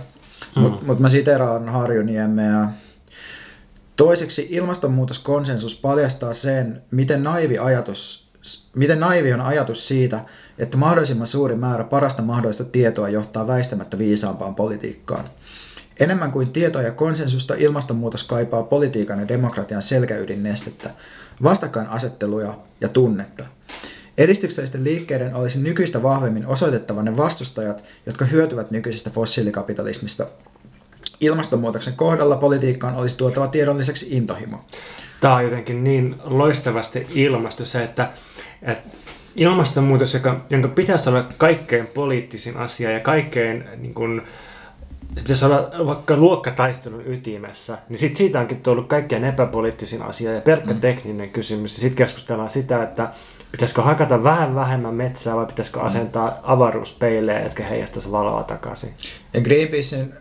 [0.55, 0.61] Mm.
[0.61, 2.67] Mutta mut mä siteraan Harjoniemeä.
[3.95, 8.29] Toiseksi ilmastonmuutoskonsensus paljastaa sen, miten naivi, ajatus,
[8.75, 10.19] miten naivi on ajatus siitä,
[10.57, 15.29] että mahdollisimman suuri määrä parasta mahdollista tietoa johtaa väistämättä viisaampaan politiikkaan.
[15.99, 20.89] Enemmän kuin tietoa ja konsensusta ilmastonmuutos kaipaa politiikan ja demokratian selkäydinnestettä,
[21.43, 23.45] vastakkainasetteluja ja tunnetta.
[24.17, 30.25] Edistyksellisten liikkeiden olisi nykyistä vahvemmin osoitettava ne vastustajat, jotka hyötyvät nykyisestä fossiilikapitalismista.
[31.19, 34.65] Ilmastonmuutoksen kohdalla politiikkaan olisi tuotava tiedolliseksi intohimo.
[35.19, 38.09] Tämä on jotenkin niin loistavasti ilmastu se, että,
[38.61, 38.89] että
[39.35, 44.21] ilmastonmuutos, joka, jonka pitäisi olla kaikkein poliittisin asia ja kaikkein niin kuin,
[45.15, 50.73] pitäisi olla vaikka luokkataistelun ytimessä, niin sit siitä onkin tullut kaikkein epäpoliittisin asia ja pelkkä
[50.73, 50.79] mm.
[50.79, 51.75] tekninen kysymys.
[51.75, 53.13] Sitten keskustellaan sitä, että
[53.51, 58.93] Pitäisikö hakata vähän vähemmän metsää vai pitäisikö asentaa avaruuspeilejä, jotka heijastaisi valoa takaisin?
[59.33, 60.13] Ja Greenpeacein,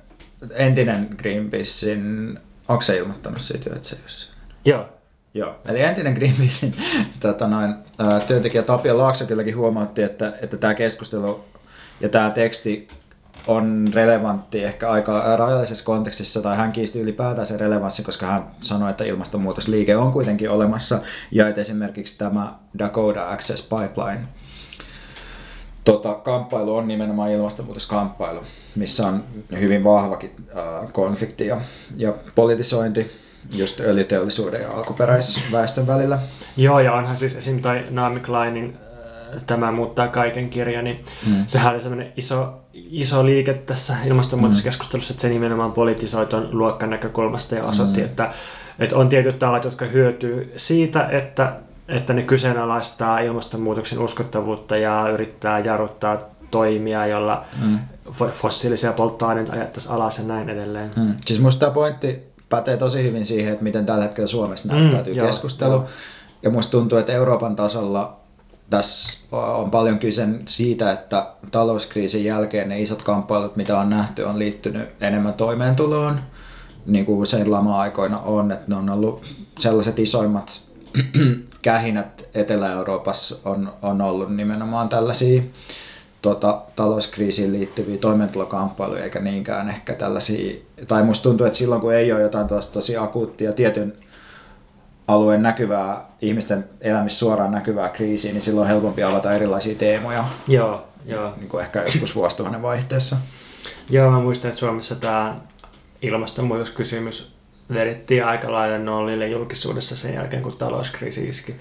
[0.50, 3.96] entinen Greenpeacein, onko se ilmoittanut siitä, että se
[4.64, 4.88] Joo.
[5.34, 6.74] Joo, eli entinen Greenpeacein
[7.20, 7.74] tota noin,
[8.26, 11.44] työntekijä Tapio Laakso kylläkin huomautti, että, että tämä keskustelu
[12.00, 12.88] ja tämä teksti
[13.48, 18.90] on relevantti ehkä aika rajallisessa kontekstissa, tai hän kiisti ylipäätään sen relevanssi, koska hän sanoi,
[18.90, 20.98] että ilmastonmuutosliike on kuitenkin olemassa,
[21.30, 24.20] ja että esimerkiksi tämä Dakota Access Pipeline
[25.84, 28.40] tota, kamppailu on nimenomaan ilmastonmuutoskamppailu,
[28.76, 29.24] missä on
[29.60, 31.60] hyvin vahvakin äh, konflikti ja,
[31.96, 33.10] ja politisointi
[33.52, 36.18] just öljyteollisuuden ja alkuperäisväestön välillä.
[36.56, 37.62] Joo, ja onhan siis esim.
[37.62, 38.78] toi Naomi Kleinin
[39.46, 41.44] Tämä muuttaa kaiken kirja, niin mm.
[41.46, 47.54] sehän oli semmoinen iso, iso liike tässä ilmastonmuutoskeskustelussa, että se nimenomaan politisoi tuon luokkan näkökulmasta
[47.54, 48.06] ja osoitti, mm.
[48.06, 48.32] että,
[48.78, 51.52] että on tietyt talat, jotka hyötyy siitä, että,
[51.88, 56.18] että ne kyseenalaistaa ilmastonmuutoksen uskottavuutta ja yrittää jarruttaa
[56.50, 57.78] toimia, jolla mm.
[58.30, 60.90] fossiilisia polttoaineita ajattaisiin alas ja näin edelleen.
[60.96, 61.14] Mm.
[61.26, 65.26] Siis musta tämä pointti pätee tosi hyvin siihen, että miten tällä hetkellä Suomessa näyttäytyy mm,
[65.26, 65.72] keskustelu.
[65.72, 65.86] Joo.
[66.42, 68.17] Ja musta tuntuu, että Euroopan tasolla
[68.70, 74.38] tässä on paljon kyse siitä, että talouskriisin jälkeen ne isot kamppailut, mitä on nähty, on
[74.38, 76.20] liittynyt enemmän toimeentuloon,
[76.86, 79.24] niin kuin usein lama-aikoina on, että ne on ollut
[79.58, 80.60] sellaiset isoimmat
[81.62, 85.42] kähinät Etelä-Euroopassa on, on ollut nimenomaan tällaisia
[86.22, 90.56] tota, talouskriisiin liittyviä toimeentulokamppailuja, eikä niinkään ehkä tällaisia,
[90.88, 93.94] tai musta tuntuu, että silloin kun ei ole jotain tosi akuuttia tietyn
[95.08, 100.24] alueen näkyvää, ihmisten elämissä suoraan näkyvää kriisiä, niin silloin on helpompi avata erilaisia teemoja.
[100.48, 101.34] Joo, joo.
[101.36, 103.16] Niin kuin ehkä joskus vuosituhannen vaihteessa.
[103.90, 105.36] Joo, mä muistan, että Suomessa tämä
[106.02, 107.32] ilmastonmuutoskysymys
[107.74, 111.56] vedettiin aika lailla nollille julkisuudessa sen jälkeen, kun talouskriisi iski.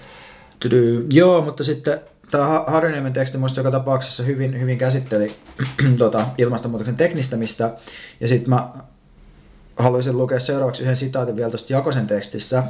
[0.60, 1.06] Tydy.
[1.12, 5.34] Joo, mutta sitten tämä Harjoniemen teksti minusta joka tapauksessa hyvin, hyvin käsitteli
[5.98, 7.76] tota, ilmastonmuutoksen teknistämistä.
[8.20, 8.68] Ja sitten mä
[9.76, 12.62] haluaisin lukea seuraavaksi yhden sitaatin vielä tuosta Jakosen tekstissä,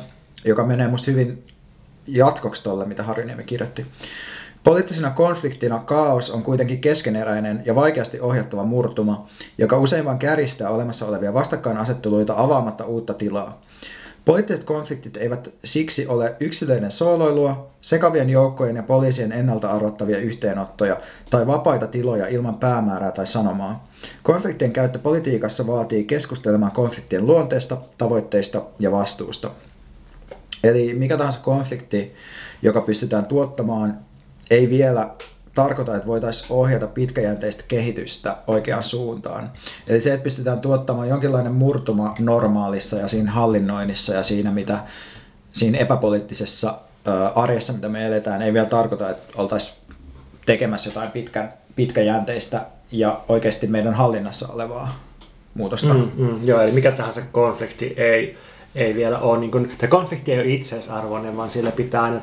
[0.44, 1.44] joka menee musta hyvin
[2.06, 3.86] jatkoksi tuolle, mitä Harjuniemi kirjoitti.
[4.64, 11.06] Poliittisena konfliktina kaos on kuitenkin keskeneräinen ja vaikeasti ohjattava murtuma, joka usein vain käristää olemassa
[11.06, 13.62] olevia vastakkainasetteluita avaamatta uutta tilaa.
[14.24, 20.96] Poliittiset konfliktit eivät siksi ole yksilöiden sooloilua, sekavien joukkojen ja poliisien ennalta arvottavia yhteenottoja
[21.30, 23.88] tai vapaita tiloja ilman päämäärää tai sanomaa.
[24.22, 29.50] Konfliktien käyttö politiikassa vaatii keskustelemaan konfliktien luonteesta, tavoitteista ja vastuusta.
[30.64, 32.14] Eli mikä tahansa konflikti,
[32.62, 33.98] joka pystytään tuottamaan,
[34.50, 35.10] ei vielä
[35.54, 39.50] tarkoita, että voitaisiin ohjata pitkäjänteistä kehitystä oikeaan suuntaan.
[39.88, 44.78] Eli se, että pystytään tuottamaan jonkinlainen murtuma normaalissa ja siinä hallinnoinnissa ja siinä, mitä
[45.52, 46.74] siinä epäpoliittisessa
[47.34, 49.76] arjessa, mitä me eletään, ei vielä tarkoita, että oltaisiin
[50.46, 55.00] tekemässä jotain pitkän, pitkäjänteistä ja oikeasti meidän hallinnassa olevaa
[55.54, 55.94] muutosta.
[55.94, 58.38] Mm, mm, joo, eli mikä tahansa konflikti ei
[58.78, 62.20] ei vielä ole, niin kuin, tämä konflikti ei ole itseisarvoinen, vaan sille pitää aina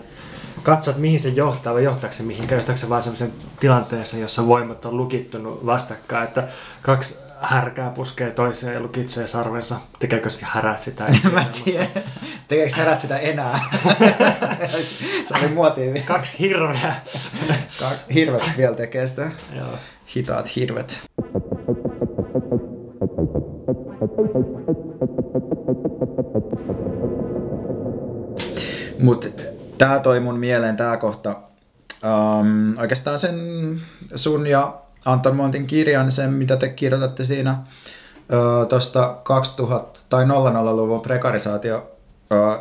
[0.64, 4.48] katsoa, että mihin se johtaa vai johtaako se mihin, johtaako se vaan sellaisen tilanteessa, jossa
[4.48, 6.48] voimat on lukittunut vastakkain, että
[6.82, 9.76] kaksi härkää puskee toiseen ja lukitsee sarvensa.
[10.00, 11.06] Tekeekö sitten härät sitä?
[11.26, 11.88] En mä tiedä.
[12.48, 13.60] Tekeekö härät sitä enää?
[15.26, 16.04] se oli muotiin.
[16.04, 16.96] Kaksi hirveä.
[18.14, 19.32] hirvet vielä tekee sitä.
[19.56, 19.70] Joo.
[20.16, 21.02] Hitaat hirvet.
[29.00, 29.28] Mutta
[29.78, 31.36] tämä toi mun mieleen tämä kohta.
[32.04, 33.36] Um, oikeastaan sen
[34.16, 34.74] sun ja
[35.06, 39.18] Anton Montin kirjan, sen mitä te kirjoitatte siinä uh, tuosta
[39.62, 41.92] 2000- tai 00-luvun prekarisaatio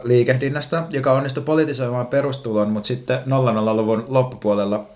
[0.02, 4.86] liikehdinnästä, joka onnistui politisoimaan perustulon, mutta sitten 00-luvun loppupuolella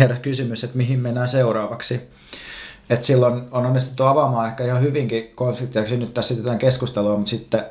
[0.00, 2.10] heräsi kysymys, että mihin mennään seuraavaksi.
[2.90, 7.64] Et silloin on onnistuttu avaamaan ehkä ihan hyvinkin konflikteja, nyt tässä jotain keskustelua, mutta sitten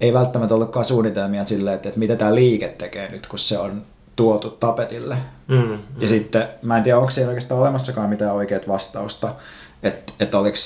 [0.00, 3.82] ei välttämättä ollutkaan suunnitelmia sille, että, että mitä tämä liike tekee nyt, kun se on
[4.16, 5.16] tuotu tapetille.
[5.48, 5.78] Mm, mm.
[5.98, 9.34] Ja sitten mä en tiedä, onko siellä oikeastaan olemassakaan mitään oikeat vastausta,
[9.82, 10.56] että, että oliko,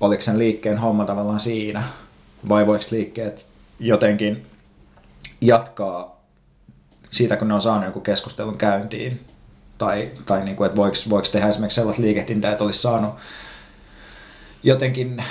[0.00, 1.82] oliko sen liikkeen homma tavallaan siinä,
[2.48, 3.46] vai voiko liikkeet
[3.80, 4.46] jotenkin
[5.40, 6.20] jatkaa
[7.10, 9.20] siitä, kun ne on saanut joku keskustelun käyntiin,
[9.78, 13.14] tai, tai niin kuin, että voiko, voiko tehdä esimerkiksi sellaista liikehdintää, että olisi saanut
[14.62, 15.24] jotenkin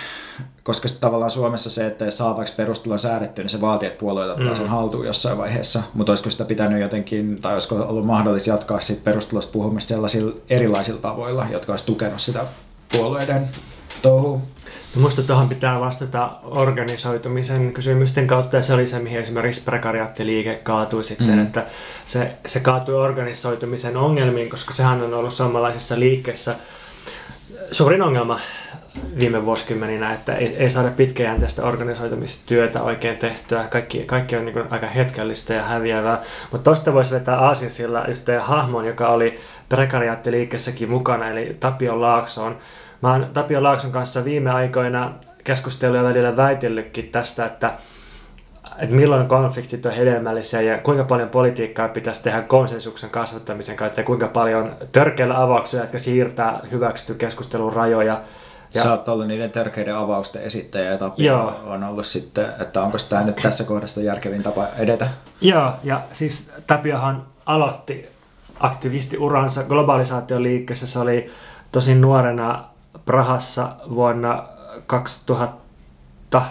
[0.64, 4.48] koska tavallaan Suomessa se, että saa vaikka perustulon säädetty, niin se vaatii, että puolueet ottaa
[4.48, 4.56] mm.
[4.56, 5.84] sen haltuun jossain vaiheessa.
[5.94, 11.02] Mutta olisiko sitä pitänyt jotenkin, tai olisiko ollut mahdollista jatkaa siitä perustulosta puhumista sellaisilla erilaisilla
[11.02, 12.46] tavoilla, jotka olisi tukenut sitä
[12.92, 13.50] puolueiden
[14.02, 14.42] touhu.
[14.96, 20.56] No musta tuohon pitää vastata organisoitumisen kysymysten kautta ja se oli se, mihin esimerkiksi prekariaattiliike
[20.64, 21.42] kaatui sitten, mm.
[21.42, 21.66] että
[22.06, 26.56] se, se kaatui organisoitumisen ongelmiin, koska sehän on ollut suomalaisissa liikkeissä
[27.72, 28.40] suurin ongelma
[29.20, 33.64] viime vuosikymmeninä, että ei, ei saada pitkäjänteistä organisoitumistyötä oikein tehtyä.
[33.64, 36.22] Kaikki, kaikki on niin aika hetkellistä ja häviävää.
[36.52, 42.58] Mutta tuosta voisi vetää aasinsilla yhteen hahmon, joka oli prekariaattiliikkeessäkin mukana, eli Tapio Laaksoon.
[43.02, 47.74] Mä oon Tapio Laakson kanssa viime aikoina keskusteluja välillä väitellytkin tästä, että
[48.78, 54.06] että milloin konfliktit on hedelmällisiä ja kuinka paljon politiikkaa pitäisi tehdä konsensuksen kasvattamisen kautta ja
[54.06, 58.22] kuinka paljon törkeillä avauksilla, jotka siirtää hyväksytty keskustelun rajoja.
[58.74, 61.60] Ja, Sä oot ollut niiden törkeiden avausten esittäjä ja Tapio joo.
[61.66, 65.08] on ollut sitten, että onko tämä nyt tässä kohdassa järkevin tapa edetä?
[65.42, 68.08] Joo, ja siis Tapiohan aloitti
[68.60, 70.88] aktivistiuransa globalisaatioliikkeessä.
[70.88, 71.32] Se oli
[71.72, 72.66] tosin nuorena
[73.06, 74.44] Prahassa vuonna
[74.88, 76.42] 2000,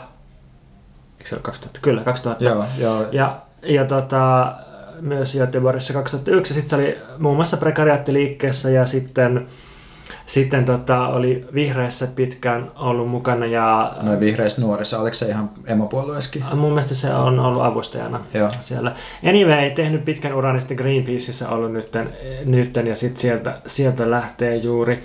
[1.19, 1.81] eikö se ole 2000?
[1.83, 2.45] Kyllä, 2000.
[2.45, 3.07] Joo, joo.
[3.13, 4.55] Ja, ja tota,
[5.01, 6.55] myös Göteborgissa 2001.
[6.55, 9.49] Sitten se oli muun muassa prekariaattiliikkeessä ja sitten
[10.27, 13.47] sitten tota, oli vihreissä pitkään ollut mukana.
[13.47, 16.45] Ja, no vihreissä nuorissa, oliko se ihan emopuolueeskin?
[16.55, 18.49] Mun mielestä se on ollut avustajana Joo.
[18.61, 18.95] siellä.
[19.29, 22.13] Anyway, ei tehnyt pitkän uran, niin sitten Greenpeaceissa ollut nytten,
[22.45, 25.03] nytten ja sitten sieltä, sieltä lähtee juuri.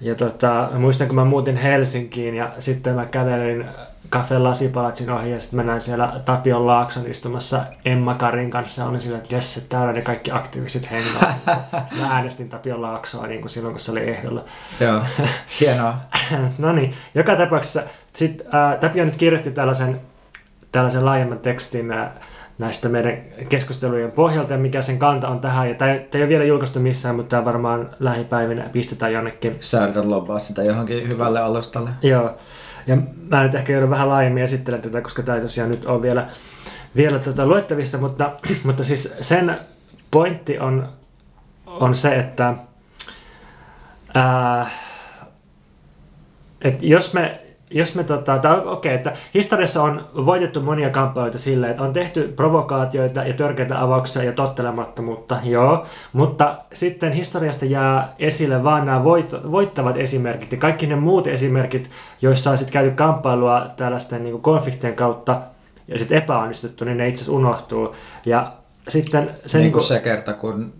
[0.00, 3.64] Ja tota, muistan, kun mä muutin Helsinkiin ja sitten mä kävelin
[4.10, 8.84] Cafe Lasipalatsin ohi ja sitten mä näin siellä Tapion Laakson istumassa Emma Karin kanssa.
[8.84, 11.34] Olin sillä, että jes, täällä ne kaikki aktiiviset hengaa.
[11.86, 14.44] Sitten mä äänestin Tapion Laaksoa niin kuin silloin, kun se oli ehdolla.
[14.80, 15.02] Joo,
[15.60, 15.96] hienoa.
[16.58, 17.82] no niin, joka tapauksessa
[18.12, 20.00] sit, äh, Tapio nyt kirjoitti tällaisen,
[20.72, 22.08] tällaisen laajemman tekstin äh,
[22.58, 23.18] näistä meidän
[23.48, 25.68] keskustelujen pohjalta ja mikä sen kanta on tähän.
[25.68, 29.56] Ja tämä ei, ei ole vielä julkaistu missään, mutta tämä varmaan lähipäivinä pistetään jonnekin.
[29.60, 31.90] Sä yrität lobbaa sitä johonkin hyvälle alustalle.
[32.02, 32.36] Joo.
[32.86, 32.96] Ja
[33.28, 36.26] mä nyt ehkä joudun vähän laajemmin esittelen tätä, koska tämä ei tosiaan nyt ole vielä,
[36.96, 38.32] vielä tuota luettavissa, mutta,
[38.64, 39.58] mutta siis sen
[40.10, 40.88] pointti on,
[41.66, 42.54] on se, että
[44.14, 44.70] ää,
[46.62, 51.38] et jos me jos me tota, tai okei, okay, että historiassa on voitettu monia kampanjoita
[51.38, 58.14] silleen, että on tehty provokaatioita ja törkeitä avauksia ja tottelemattomuutta, joo, mutta sitten historiasta jää
[58.18, 61.90] esille vaan nämä voit, voittavat esimerkit ja kaikki ne muut esimerkit,
[62.22, 65.40] joissa on sitten käyty kamppailua tällaisten niin konfliktien kautta
[65.88, 67.94] ja sitten epäonnistuttu, niin ne itse asiassa unohtuu.
[68.26, 68.52] Ja
[68.88, 70.72] sitten se, niin kuin se kerta, kun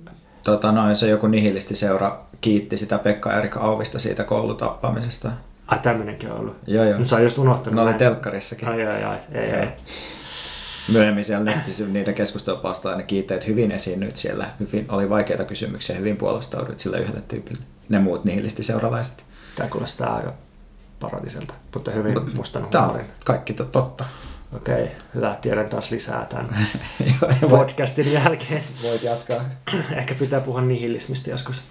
[0.44, 5.30] tota, noin, se joku nihilisti seura kiitti sitä Pekka Erika Auvista siitä koulutappamisesta.
[5.68, 6.56] Ai tämmönenkin on ollut.
[6.66, 6.98] Joo, joo.
[6.98, 7.76] No sä just unohtanut.
[7.76, 8.68] No oli telkkarissakin.
[8.68, 9.18] Ai, ai, ai.
[9.32, 9.68] Ei, ei.
[10.92, 14.46] Myöhemmin siellä netissä niitä keskustelupalstoja ne kiitteet hyvin esiinnyit siellä.
[14.60, 17.62] Hyvin, oli vaikeita kysymyksiä, hyvin puolustauduit sillä yhdelle tyypille.
[17.88, 19.24] Ne muut nihilisti seuralaiset.
[19.56, 20.34] Tämä kuulostaa aika
[21.00, 24.04] paradiselta, mutta hyvin no, mustan on kaikki to, totta.
[24.56, 25.38] Okei, okay, hyvä.
[25.40, 26.68] Tiedän taas lisää tämän
[27.50, 28.62] podcastin jälkeen.
[28.82, 29.44] Voit jatkaa.
[29.96, 31.62] Ehkä pitää puhua nihilismistä joskus.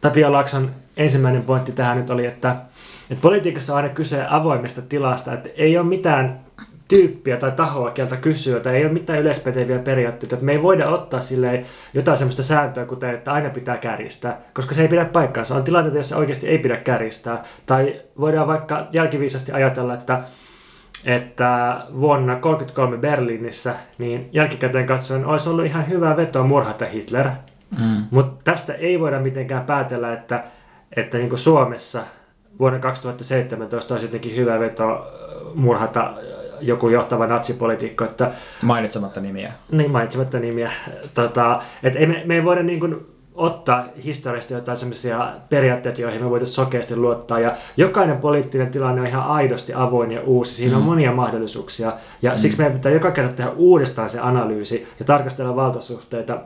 [0.00, 2.56] Tapio Laakson ensimmäinen pointti tähän nyt oli, että,
[3.10, 6.40] että politiikassa on aina kyse avoimesta tilasta, että ei ole mitään
[6.88, 10.88] tyyppiä tai tahoa, keltä kysyä, tai ei ole mitään yleispäteviä periaatteita, että me ei voida
[10.88, 15.54] ottaa silleen jotain sellaista sääntöä, kuten että aina pitää käristää, koska se ei pidä paikkaansa.
[15.54, 20.20] On tilanteita, joissa oikeasti ei pidä käristää, tai voidaan vaikka jälkiviisasti ajatella, että
[21.04, 27.26] että vuonna 1933 Berliinissä, niin jälkikäteen katsoen olisi ollut ihan hyvä veto murhata Hitler,
[27.78, 28.04] Mm.
[28.10, 30.44] Mutta tästä ei voida mitenkään päätellä, että,
[30.96, 32.02] että niin kuin Suomessa
[32.58, 36.14] vuonna 2017 olisi jotenkin hyvä veto äh, murhata
[36.60, 38.04] joku johtava natsipolitiikko.
[38.04, 39.52] Että, mainitsematta nimiä.
[39.70, 40.70] Niin, mainitsematta nimiä.
[41.14, 46.22] Tota, et ei me, me ei voida niin kuin ottaa historiasta jotain sellaisia periaatteita, joihin
[46.22, 47.40] me voitaisiin sokeasti luottaa.
[47.40, 50.54] Ja jokainen poliittinen tilanne on ihan aidosti avoin ja uusi.
[50.54, 50.80] Siinä mm.
[50.80, 51.92] on monia mahdollisuuksia.
[52.22, 52.38] Ja mm.
[52.38, 56.40] siksi meidän pitää joka kerta tehdä uudestaan se analyysi ja tarkastella valtasuhteita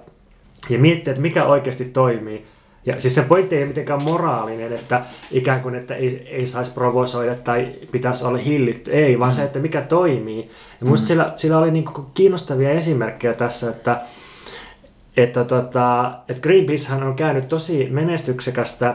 [0.69, 2.47] ja miettiä, että mikä oikeasti toimii.
[2.87, 5.01] Ja siis se pointti ei ole mitenkään moraalinen, että
[5.31, 8.91] ikään kuin, että ei, ei saisi provosoida tai pitäisi olla hillitty.
[8.93, 9.35] Ei, vaan mm.
[9.35, 10.51] se, että mikä toimii.
[10.81, 11.09] Ja musta mm.
[11.09, 14.01] sillä, sillä oli niin kuin kiinnostavia esimerkkejä tässä, että,
[15.17, 18.95] että, tota, että Greenpeacehan on käynyt tosi menestyksekästä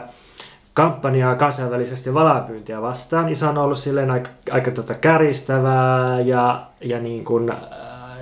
[0.74, 3.26] kampanjaa kansainvälisesti valaanpyyntiä vastaan.
[3.26, 7.58] Niin se on ollut silleen aika, aika tota käristävää ja, ja niin kuin, äh,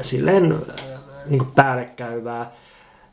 [0.01, 0.77] silleen äh,
[1.27, 2.51] niin kuin päällekäyvää.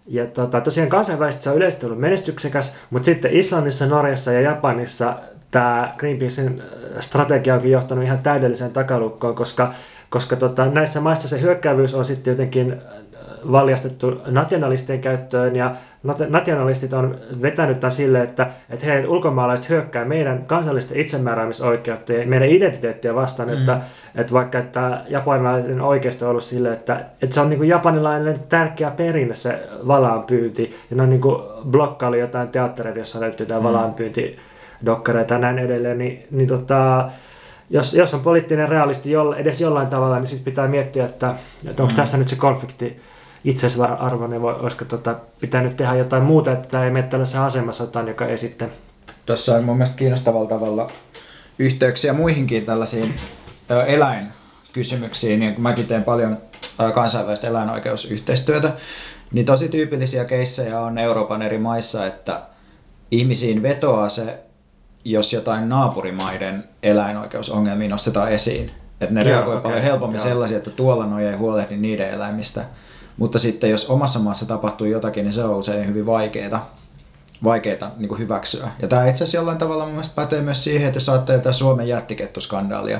[0.08, 5.16] Ja tota, tosiaan kansainvälisesti se on yleisesti ollut menestyksekäs, mutta sitten Islannissa, Norjassa ja Japanissa
[5.52, 9.74] tämä Greenpeacein äh, strategia onkin johtanut ihan täydelliseen takalukkoon, koska,
[10.10, 12.82] koska tota, näissä maissa se hyökkäävyys on sitten jotenkin
[13.52, 15.76] valjastettu nationalistien käyttöön ja
[16.30, 22.50] nationalistit on vetänyt tämän sille, että, että he ulkomaalaiset hyökkää meidän kansallista itsemääräämisoikeutta ja meidän
[22.50, 23.58] identiteettiä vastaan, mm.
[23.58, 23.82] että,
[24.16, 28.40] että vaikka että japanilainen oikeisto on ollut sille, että, että se on niin kuin japanilainen
[28.50, 33.60] tärkeä perinne se valaanpyynti ja ne on niin kuin blokkaili jotain teattereita, jossa löytyy tämä
[33.60, 33.64] mm.
[33.64, 34.38] valaanpyynti
[34.86, 37.10] dokkareita ja näin edelleen, niin, niin tota,
[37.70, 41.36] jos, jos on poliittinen realisti jolla, edes jollain tavalla, niin sitten pitää miettiä, että,
[41.70, 41.98] että onko mm.
[41.98, 43.02] tässä nyt se konflikti
[43.46, 48.26] itseisarvoinen, vai olisiko tota, pitänyt tehdä jotain muuta, että tämä ei mene tällaisen asemasotaan, joka
[48.26, 48.72] ei sitten...
[49.26, 50.88] Tuossa on mun mielestä kiinnostavalla tavalla
[51.60, 53.16] yhteyksiä muihinkin tällaisiin
[53.72, 56.38] ö, eläinkysymyksiin, niin kun mäkin teen paljon
[56.94, 58.74] kansainvälistä eläinoikeusyhteistyötä,
[59.32, 62.42] niin tosi tyypillisiä keissejä on Euroopan eri maissa, että
[63.12, 64.40] ihmisiin vetoaa se
[65.06, 68.72] jos jotain naapurimaiden eläinoikeusongelmia nostetaan esiin.
[69.02, 70.28] Että ne reagoivat okay, paljon helpommin joo.
[70.28, 72.66] sellaisia, että tuolla noja ei huolehdi niiden eläimistä.
[73.18, 76.76] Mutta sitten jos omassa maassa tapahtuu jotakin, niin se on usein hyvin vaikeaa
[77.44, 78.68] vaikeita niin kuin hyväksyä.
[78.82, 81.88] Ja tämä itse asiassa jollain tavalla mun mielestä pätee myös siihen, että saatte tätä Suomen
[81.88, 83.00] jättikettuskandaalia.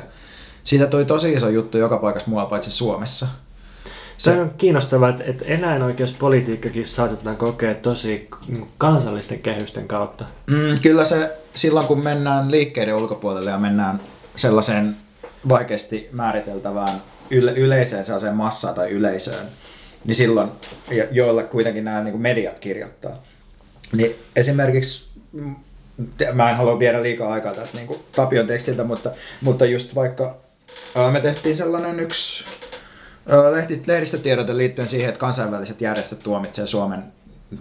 [0.64, 3.28] Siitä tuli tosi iso juttu joka paikassa muualla paitsi Suomessa.
[4.18, 10.26] Se on kiinnostavaa, että, että eläinoikeuspolitiikkakin saatetaan kokea tosi niin kansallisten kehysten kautta.
[10.48, 14.02] Mm, kyllä se silloin, kun mennään liikkeiden ulkopuolelle ja mennään
[14.36, 14.96] sellaiseen
[15.50, 19.46] vaikeasti määriteltävään yle- yleiseen sellaiseen massaan tai yleisöön,
[20.06, 20.52] niin silloin,
[21.12, 23.24] joilla kuitenkin nämä niin mediat kirjoittaa.
[23.96, 25.56] Niin esimerkiksi, mm,
[26.34, 30.38] mä en halua viedä liikaa aikaa tästä niin Tapion tekstiltä, mutta, mutta just vaikka
[31.12, 32.46] me tehtiin sellainen yksi
[33.88, 37.04] lehdistötiedote liittyen siihen, että kansainväliset järjestöt tuomitsevat Suomen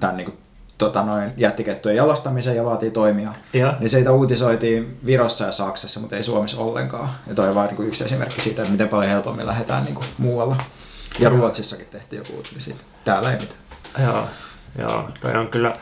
[0.00, 0.38] tämän niin kuin,
[0.78, 3.32] tota, noin jättikettujen jalostamisen ja vaatii toimia.
[3.52, 3.76] Ja.
[3.80, 7.10] Niin siitä uutisoitiin Virossa ja Saksassa, mutta ei Suomessa ollenkaan.
[7.26, 10.06] Ja toi on vain niin yksi esimerkki siitä, että miten paljon helpommin lähdetään niin kuin,
[10.18, 10.56] muualla.
[11.18, 12.80] Ja Ruotsissakin tehtiin joku uutinen siitä.
[13.04, 13.60] Täällä ei mitään.
[13.98, 14.28] Joo,
[14.78, 15.76] joo toi on kyllä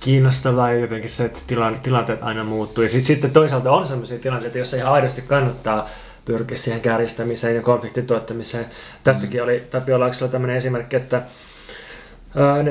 [0.00, 1.40] kiinnostavaa jotenkin se, että
[1.82, 2.82] tilanteet aina muuttuu.
[2.82, 5.88] Ja sitten, sitten toisaalta on sellaisia tilanteita, joissa ihan aidosti kannattaa
[6.24, 8.66] pyrkiä siihen kärjistämiseen ja konfliktin tuottamiseen.
[9.04, 9.44] Tästäkin mm.
[9.44, 11.22] oli Tapio Laaksella tämmöinen esimerkki, että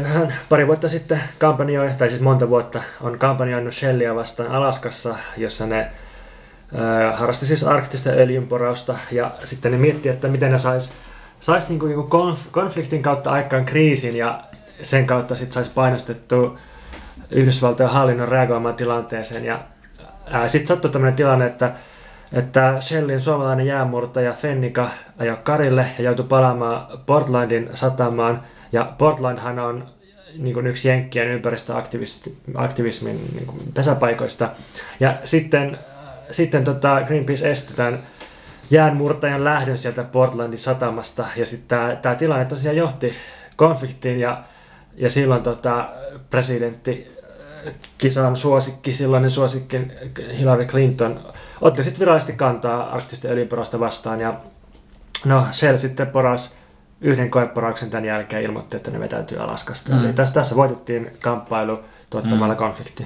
[0.03, 5.65] hän pari vuotta sitten kampanjoi, tai siis monta vuotta on kampanjoinut Shellia vastaan Alaskassa, jossa
[5.65, 5.91] ne
[7.13, 10.93] harrasti siis arktista öljynporausta ja sitten ne mietti, että miten ne sais,
[11.41, 14.43] sais niinku, niinku konf- konfliktin kautta aikaan kriisin ja
[14.81, 16.57] sen kautta sitten saisi painostettu
[17.31, 19.59] Yhdysvaltojen hallinnon reagoimaan tilanteeseen ja
[20.47, 21.73] sitten sattui tämmöinen tilanne, että
[22.33, 28.41] että Shellin suomalainen jäänmurtaja Fennika ajoi Karille ja joutui palaamaan Portlandin satamaan.
[28.71, 29.87] Ja Portlandhan on
[30.37, 34.49] niin kuin yksi Jenkkien ympäristöaktivismin niin kuin pesäpaikoista.
[34.99, 35.77] Ja sitten,
[36.31, 37.99] sitten tota Greenpeace esti tämän
[38.71, 41.25] jäänmurtajan lähdön sieltä Portlandin satamasta.
[41.35, 43.13] Ja sitten tämä, tilanne tosiaan johti
[43.55, 44.43] konfliktiin ja,
[44.95, 45.89] ja silloin tota,
[46.29, 47.21] presidentti
[47.97, 49.77] kisan suosikki, silloinen suosikki
[50.37, 51.19] Hillary Clinton
[51.61, 54.39] otti sitten virallisesti kantaa arktisten öljyporausta vastaan ja
[55.25, 56.57] no Shell sitten poras
[57.01, 59.93] yhden koeporauksen tämän jälkeen ilmoitti, että ne vetäytyy Alaskasta.
[59.93, 60.05] Mm.
[60.05, 62.57] Eli tässä, tässä voitettiin kamppailu tuottamalla mm.
[62.57, 63.05] konflikti.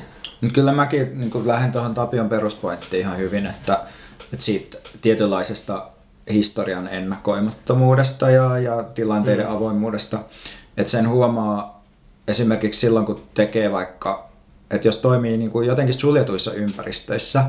[0.54, 3.80] Kyllä mäkin niin lähden tuohon Tapion peruspointtiin ihan hyvin, että,
[4.34, 5.90] että siitä tietynlaisesta
[6.30, 9.56] historian ennakoimattomuudesta ja, ja tilanteiden mm.
[9.56, 10.20] avoimuudesta,
[10.78, 11.84] että sen huomaa
[12.28, 14.30] esimerkiksi silloin, kun tekee vaikka,
[14.72, 17.46] että jos toimii niin kuin jotenkin suljetuissa ympäristöissä,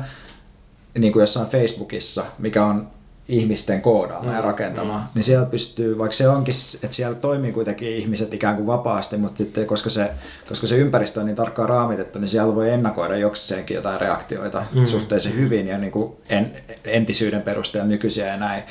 [0.97, 2.87] niin kuin jossain Facebookissa, mikä on
[3.29, 5.03] ihmisten koodaama mm, ja rakentama, mm.
[5.13, 9.37] niin siellä pystyy, vaikka se onkin, että siellä toimii kuitenkin ihmiset ikään kuin vapaasti, mutta
[9.37, 10.11] sitten koska se,
[10.49, 14.85] koska se ympäristö on niin tarkkaan raamitettu, niin siellä voi ennakoida jokseenkin jotain reaktioita mm.
[14.85, 16.51] suhteellisen hyvin ja niin kuin en,
[16.85, 18.63] entisyyden perusteella nykyisiä ja näin.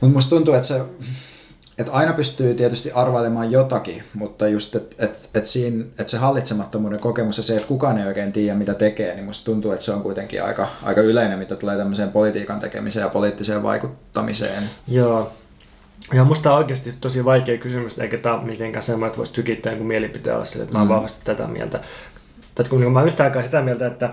[0.00, 0.80] Mutta musta tuntuu, että se
[1.78, 7.00] et aina pystyy tietysti arvailemaan jotakin, mutta just, että et, et siinä, et se hallitsemattomuuden
[7.00, 9.92] kokemus ja se, että kukaan ei oikein tiedä, mitä tekee, niin musta tuntuu, että se
[9.92, 14.62] on kuitenkin aika, aika yleinen, mitä tulee tämmöiseen politiikan tekemiseen ja poliittiseen vaikuttamiseen.
[14.88, 15.32] Joo.
[16.12, 19.86] Ja musta on oikeasti tosi vaikea kysymys, eikä tämä mitenkään semmoinen, että voisi tykittää jonkun
[19.86, 20.94] mielipiteen olla sille, että mä oon mm.
[20.94, 21.80] vahvasti tätä mieltä.
[22.54, 24.10] Tai kun mä oon yhtä aikaa sitä mieltä, että,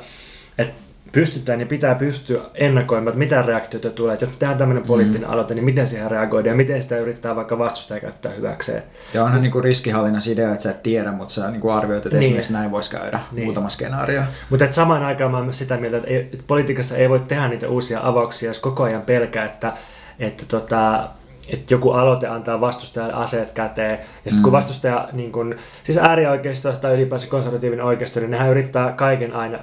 [0.57, 4.13] että pystytään ja pitää pystyä ennakoimaan, että mitä reaktioita tulee.
[4.13, 5.33] Että jos tehdään tämmöinen poliittinen mm.
[5.33, 8.83] aloite, niin miten siihen reagoidaan ja miten sitä yrittää vaikka vastustaja käyttää hyväkseen.
[9.13, 12.25] Ja onhan niin riskihallinnassa idea, että sä et tiedä, mutta sä niin arvioit, että niin.
[12.25, 13.43] esimerkiksi näin voisi käydä niin.
[13.43, 14.21] muutama skenaario.
[14.49, 17.47] Mutta samaan aikaan mä oon myös sitä mieltä, että, ei, että politiikassa ei voi tehdä
[17.47, 19.73] niitä uusia avauksia, jos koko ajan pelkää, että,
[20.19, 21.09] että tota,
[21.49, 23.91] että joku aloite antaa vastustajalle aseet käteen.
[23.91, 23.97] Ja
[24.31, 24.43] sitten mm.
[24.43, 29.59] kun vastustaja, niin kun, siis äärioikeisto tai ylipäänsä konservatiivinen oikeisto, niin nehän yrittää kaiken aina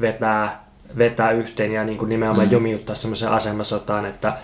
[0.00, 0.63] vetää
[0.98, 2.52] vetää yhteen ja niin kuin nimenomaan mm.
[2.52, 4.38] jumiuttaa semmoisen asemasotaan, että,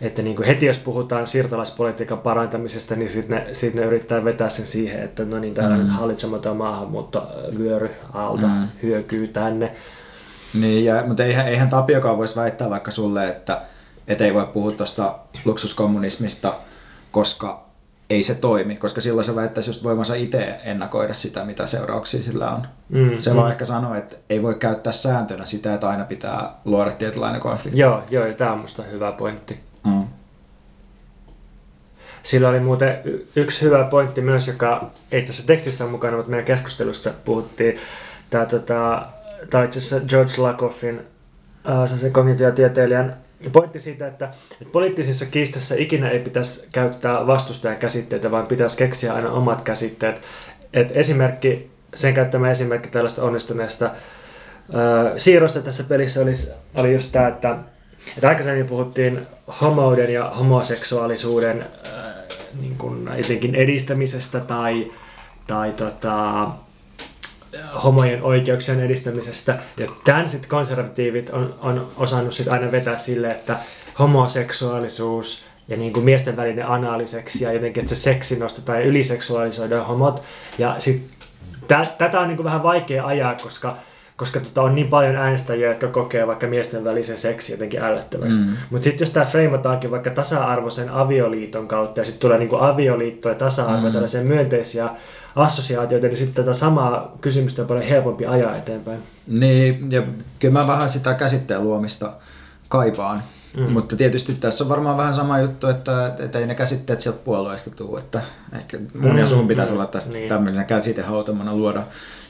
[0.00, 4.48] että niin kuin heti jos puhutaan siirtolaispolitiikan parantamisesta, niin sitten ne, sit ne yrittää vetää
[4.48, 5.92] sen siihen, että no niin, tällainen mm.
[5.92, 7.28] hallitsematon maahanmuutto
[7.58, 8.68] vyöry alta mm.
[8.82, 9.74] hyökyy tänne.
[10.54, 13.60] Niin, ja, mutta eihän, eihän Tapiokaan voisi väittää vaikka sulle, että
[14.08, 16.54] et ei voi puhua tuosta luksuskommunismista,
[17.10, 17.63] koska
[18.10, 22.50] ei se toimi, koska silloin se väittäisi just voimansa itse ennakoida sitä, mitä seurauksia sillä
[22.50, 22.66] on.
[22.88, 23.36] Mm, se mm.
[23.36, 27.80] vaan ehkä sanoo, että ei voi käyttää sääntönä sitä, että aina pitää luoda tietynlainen konflikti.
[27.80, 29.60] Joo, joo tämä on musta hyvä pointti.
[29.84, 30.04] Mm.
[32.22, 32.98] Sillä oli muuten
[33.36, 37.78] yksi hyvä pointti myös, joka ei tässä tekstissä ole mukana, mutta meidän keskustelussa puhuttiin.
[38.30, 39.06] Tämä, tota,
[39.50, 41.00] tämä itse asiassa George Lakoffin,
[41.68, 48.30] äh, se kognitiotieteilijän pointti siitä, että, että poliittisissa kiistassa ikinä ei pitäisi käyttää vastustajan käsitteitä,
[48.30, 50.20] vaan pitäisi keksiä aina omat käsitteet.
[50.72, 53.92] Et esimerkki, sen käyttämä esimerkki tällaista onnistuneesta äh,
[55.16, 56.32] siirrosta tässä pelissä oli,
[56.74, 57.58] oli just tämä, että,
[58.16, 59.26] että aikaisemmin puhuttiin
[59.60, 62.04] homouden ja homoseksuaalisuuden äh,
[62.60, 64.90] niin kuin jotenkin edistämisestä tai,
[65.46, 66.48] tai tota,
[67.84, 69.58] homojen oikeuksien edistämisestä.
[69.76, 73.56] Ja tämän sitten konservatiivit on, on osannut sit aina vetää sille, että
[73.98, 79.86] homoseksuaalisuus ja niin kuin miesten välinen anaaliseksi ja jotenkin, että se seksi nostetaan ja yliseksuaalisoidaan
[79.86, 80.22] homot.
[80.58, 81.10] Ja sit,
[81.68, 83.76] tä, tätä on niin kuin vähän vaikea ajaa, koska
[84.16, 88.38] koska tota, on niin paljon äänestäjiä, jotka kokee vaikka miesten välisen seksi jotenkin ällöttäväksi.
[88.38, 88.46] Mm.
[88.70, 93.34] Mutta sitten jos tämä freimataankin vaikka tasa-arvoisen avioliiton kautta ja sitten tulee niinku avioliitto ja
[93.34, 93.92] tasa-arvo mm.
[93.92, 94.88] tällaisia myönteisiä
[95.36, 99.02] assosiaatioita, niin sitten tätä samaa kysymystä on paljon helpompi ajaa eteenpäin.
[99.26, 100.02] Niin, ja
[100.38, 102.12] kyllä mä vähän sitä käsitteen luomista
[102.68, 103.22] kaipaan.
[103.56, 103.72] Mm.
[103.72, 107.70] Mutta tietysti tässä on varmaan vähän sama juttu, että, että ei ne käsitteet sieltä puolueesta
[107.70, 108.00] tule.
[108.00, 108.20] Että
[108.58, 110.28] ehkä mun mm, ja sun pitäisi mm, olla tästä niin.
[110.28, 111.82] tämmöisenä käsitehautomana luoda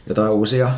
[0.06, 0.70] jotain uusia,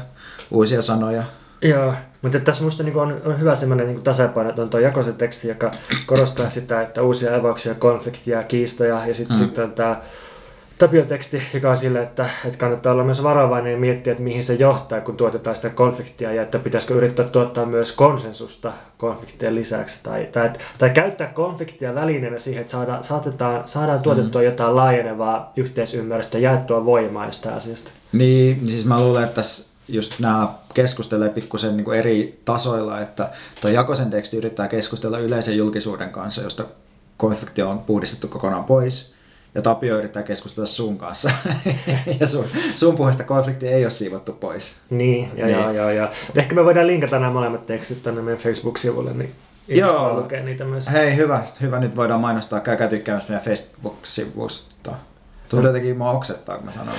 [0.51, 1.23] uusia sanoja.
[1.63, 5.15] Joo, mutta tässä minusta niin on, on hyvä semmoinen niin tasapaino, että on tuo jakoisen
[5.15, 5.73] teksti, joka
[6.07, 9.43] korostaa sitä, että uusia evauksia, konfliktia, kiistoja ja sitten mm.
[9.45, 9.97] sit on tämä
[10.79, 14.55] Tapio-teksti, joka on sille, että, että kannattaa olla myös varovainen ja miettiä, että mihin se
[14.55, 20.29] johtaa, kun tuotetaan sitä konfliktia ja että pitäisikö yrittää tuottaa myös konsensusta konfliktien lisäksi tai,
[20.33, 24.45] tai, tai käyttää konfliktia välineenä siihen, että saadaan, saatetaan, saadaan tuotettua mm.
[24.45, 27.91] jotain laajenevaa yhteisymmärrystä, jaettua voimaa jostain asiasta.
[28.13, 33.31] Niin, niin siis mä luulen, että tässä just nämä keskustelee pikkusen niin eri tasoilla, että
[33.61, 36.65] tuo Jakosen teksti yrittää keskustella yleisen julkisuuden kanssa, josta
[37.17, 39.17] konflikti on puhdistettu kokonaan pois–
[39.57, 41.31] ja Tapio yrittää keskustella sun kanssa.
[42.21, 44.77] ja sun, sun puheesta konflikti ei ole siivottu pois.
[44.91, 45.59] Niin, ja, niin.
[45.59, 46.11] ja, ja, ja.
[46.35, 49.33] Ehkä me voidaan linkata nämä molemmat tekstit tänne meidän Facebook-sivulle, niin
[49.69, 50.17] Joo.
[50.21, 50.91] lukea niitä myös.
[50.93, 51.79] Hei, hyvä, hyvä.
[51.79, 52.61] Nyt voidaan mainostaa.
[52.61, 54.93] Käykää tykkäämässä meidän Facebook-sivusta.
[55.49, 56.95] Tuntuu jotenkin mua oksettaa, kun mä sanon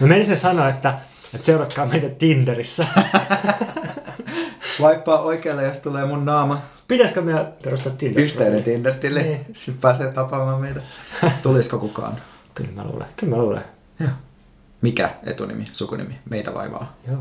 [0.00, 0.98] menisin sanoa, että,
[1.34, 2.86] että seuratkaa meitä Tinderissä.
[4.76, 6.62] Swipea oikealle, jos tulee mun naama.
[6.88, 8.22] Pitäisikö me perustaa Tinder?
[8.22, 9.22] Yhteinen Tinder-tili.
[9.22, 9.46] Niin.
[9.52, 10.80] Sitten pääsee tapaamaan meitä.
[11.42, 12.16] Tulisiko kukaan?
[12.54, 13.06] Kyllä mä luulen.
[13.16, 13.64] Kyllä mä luulen.
[14.00, 14.10] Joo.
[14.82, 16.96] Mikä etunimi, sukunimi meitä vaivaa?
[17.08, 17.18] Joo.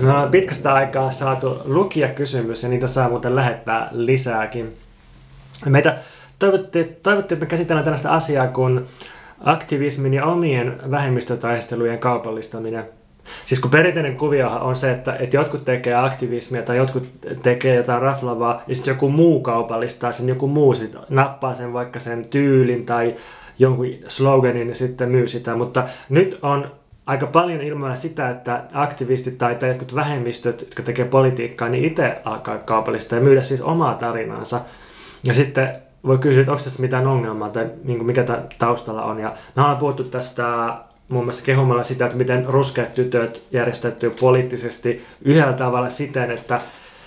[0.00, 4.76] Me ollaan pitkästä aikaa saatu lukijakysymys ja niitä saa muuten lähettää lisääkin.
[5.66, 5.98] Meitä
[6.38, 8.86] toivottiin, toivottiin että me käsitellään tällaista asiaa kuin
[9.40, 12.84] aktivismin ja omien vähemmistötaistelujen kaupallistaminen.
[13.44, 17.08] Siis kun perinteinen kuvio on se, että, että jotkut tekee aktivismia tai jotkut
[17.42, 21.98] tekee jotain raflavaa ja sitten joku muu kaupallistaa sen, joku muu sit nappaa sen vaikka
[21.98, 23.14] sen tyylin tai
[23.58, 25.54] jonkun sloganin ja sitten myy sitä.
[25.54, 26.70] Mutta nyt on
[27.06, 32.16] aika paljon ilmoilla sitä, että aktivistit tai, tai jotkut vähemmistöt, jotka tekee politiikkaa, niin itse
[32.24, 34.60] alkaa kaupallistaa ja myydä siis omaa tarinansa.
[35.22, 38.24] Ja sitten voi kysyä, että onko tässä mitään ongelmaa tai niin kuin mikä
[38.58, 39.18] taustalla on.
[39.18, 40.74] Ja me ollaan puhuttu tästä
[41.08, 46.60] muun muassa kehumalla sitä, että miten ruskeat tytöt järjestettyy poliittisesti yhdellä tavalla siten, että,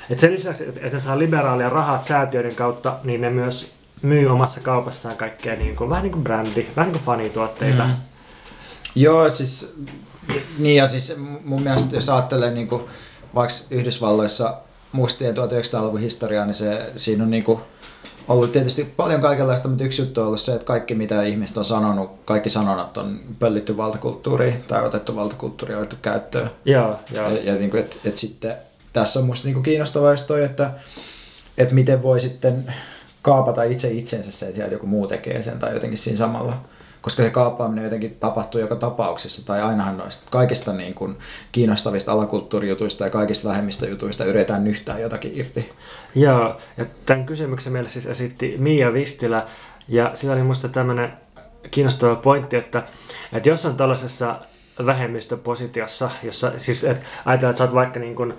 [0.10, 3.72] että sen lisäksi, että ne saa liberaalia rahat säätiöiden kautta, niin ne myös
[4.02, 7.86] myy omassa kaupassaan kaikkea niin kuin, vähän niin kuin brändi, vähän niin kuin fanituotteita.
[7.86, 7.94] Mm.
[8.96, 9.76] Joo, siis
[10.58, 12.84] niin ja siis mun mielestä jos ajattelee niin kuin,
[13.36, 14.58] vaikka Yhdysvalloissa
[14.92, 17.60] mustien 1900-luvun historiaa, niin se, siinä on niin kuin,
[18.28, 21.66] ollut tietysti paljon kaikenlaista, mutta yksi juttu on ollut se, että kaikki mitä ihmiset on
[21.66, 26.50] sanonut, kaikki sanonnat on pöllitty valtakulttuuriin tai otettu valtakulttuuri otettu käyttöön.
[26.66, 27.30] Joo, joo.
[27.30, 28.56] Ja, ja niin kuin, et, et sitten
[28.94, 30.72] tässä on musta niin kuin kiinnostavaa just toi, että,
[31.58, 32.74] että miten voi sitten
[33.22, 36.58] kaapata itse itsensä se, että joku muu tekee sen tai jotenkin siinä samalla
[37.08, 41.18] koska se kaappaaminen jotenkin tapahtuu joka tapauksessa, tai ainahan noista kaikista niin kuin
[41.52, 45.72] kiinnostavista alakulttuurijutuista ja kaikista vähemmistöjutuista yritetään nyhtää jotakin irti.
[46.16, 49.46] Joo, ja tämän kysymyksen meille siis esitti Mia Vistilä,
[49.88, 51.14] ja sillä oli minusta tämmöinen
[51.72, 52.84] kiinnostava pointti, että,
[53.34, 54.40] että jos on tällaisessa
[54.86, 58.34] vähemmistöpositiossa, jossa siis et, ajatellaan, että sä oot vaikka niin kuin,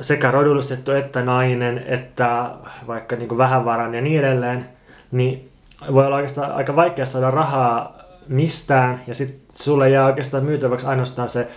[0.00, 2.50] sekä rodullistettu että nainen, että
[2.86, 4.68] vaikka niin kuin vähävaran ja niin edelleen,
[5.10, 5.49] niin
[5.92, 11.28] voi olla oikeastaan aika vaikea saada rahaa mistään, ja sitten sulle jää oikeastaan myytäväksi ainoastaan
[11.28, 11.48] se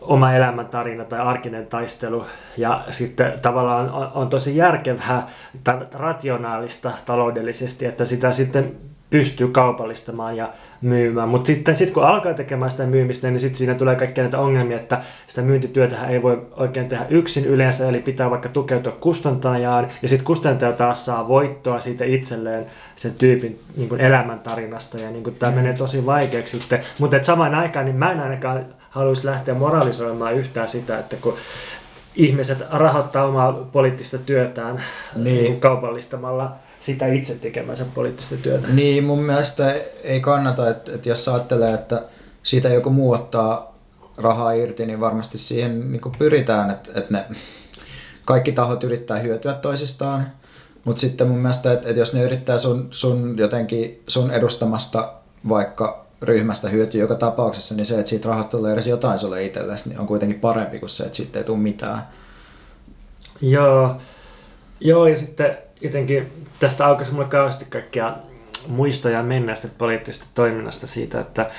[0.00, 2.24] oma elämäntarina tai arkinen taistelu.
[2.56, 5.28] Ja sitten tavallaan on, tosi järkevää
[5.64, 8.76] tai rationaalista taloudellisesti, että sitä sitten
[9.10, 10.48] pystyy kaupallistamaan ja
[10.80, 11.28] myymään.
[11.28, 14.76] Mutta sitten sit kun alkaa tekemään sitä myymistä, niin sitten siinä tulee kaikkia näitä ongelmia,
[14.76, 20.08] että sitä myyntityötä ei voi oikein tehdä yksin yleensä, eli pitää vaikka tukeutua kustantajaan, ja
[20.08, 25.52] sitten kustantaja taas saa voittoa siitä itselleen sen tyypin niin kuin elämäntarinasta, ja niin tämä
[25.52, 26.80] menee tosi vaikeaksi sitten.
[26.98, 31.34] Mutta samaan aikaan niin mä en ainakaan haluaisi lähteä moralisoimaan yhtään sitä, että kun
[32.14, 34.82] ihmiset rahoittaa omaa poliittista työtään
[35.16, 35.60] niin.
[35.60, 36.52] kaupallistamalla
[36.86, 38.68] sitä itse tekemänsä poliittista työtä.
[38.68, 39.74] Niin, mun mielestä
[40.04, 42.02] ei kannata, että, että jos ajattelee, että
[42.42, 43.76] siitä joku muu ottaa
[44.16, 47.24] rahaa irti, niin varmasti siihen niin pyritään, että, että ne
[48.24, 50.26] kaikki tahot yrittää hyötyä toisistaan.
[50.84, 55.12] Mutta sitten mun mielestä, että, että jos ne yrittää sun, sun jotenkin sun edustamasta
[55.48, 59.88] vaikka ryhmästä hyötyä joka tapauksessa, niin se, että siitä rahasta tulee edes jotain sulle itsellesi,
[59.88, 62.08] niin on kuitenkin parempi kuin se, että sitten ei tule mitään.
[63.40, 63.96] Joo,
[64.80, 68.16] Joo ja sitten jotenkin tästä aukaisi mulle kauheasti kaikkia
[68.68, 71.50] muistoja menneestä poliittisesta toiminnasta siitä, että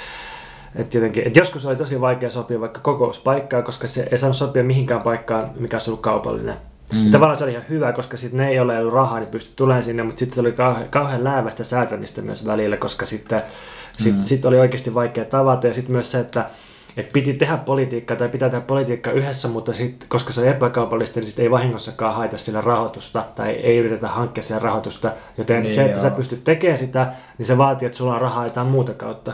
[0.76, 4.64] että jotenkin, että joskus oli tosi vaikea sopia vaikka kokouspaikkaa, koska se ei saanut sopia
[4.64, 6.56] mihinkään paikkaan, mikä olisi ollut kaupallinen.
[6.94, 7.06] Mm.
[7.06, 9.54] Ja tavallaan se oli ihan hyvä, koska sitten ne ei ole ollut rahaa, niin pystyi
[9.56, 14.04] tulemaan sinne, mutta sitten oli kauhean, kauhean läävästä säätämistä myös välillä, koska sitten mm.
[14.04, 15.68] sit, sit oli oikeasti vaikea tavata.
[15.68, 16.50] Ja sitten myös se, että
[16.98, 21.20] että piti tehdä politiikkaa tai pitää tehdä politiikkaa yhdessä, mutta sit, koska se on epäkaupallista,
[21.20, 25.12] niin sit ei vahingossakaan haeta sillä rahoitusta tai ei yritetä hankkia siellä rahoitusta.
[25.38, 26.04] Joten niin se, että joo.
[26.04, 29.34] sä pystyt tekemään sitä, niin se vaatii, että sulla on rahaa jotain muuta kautta.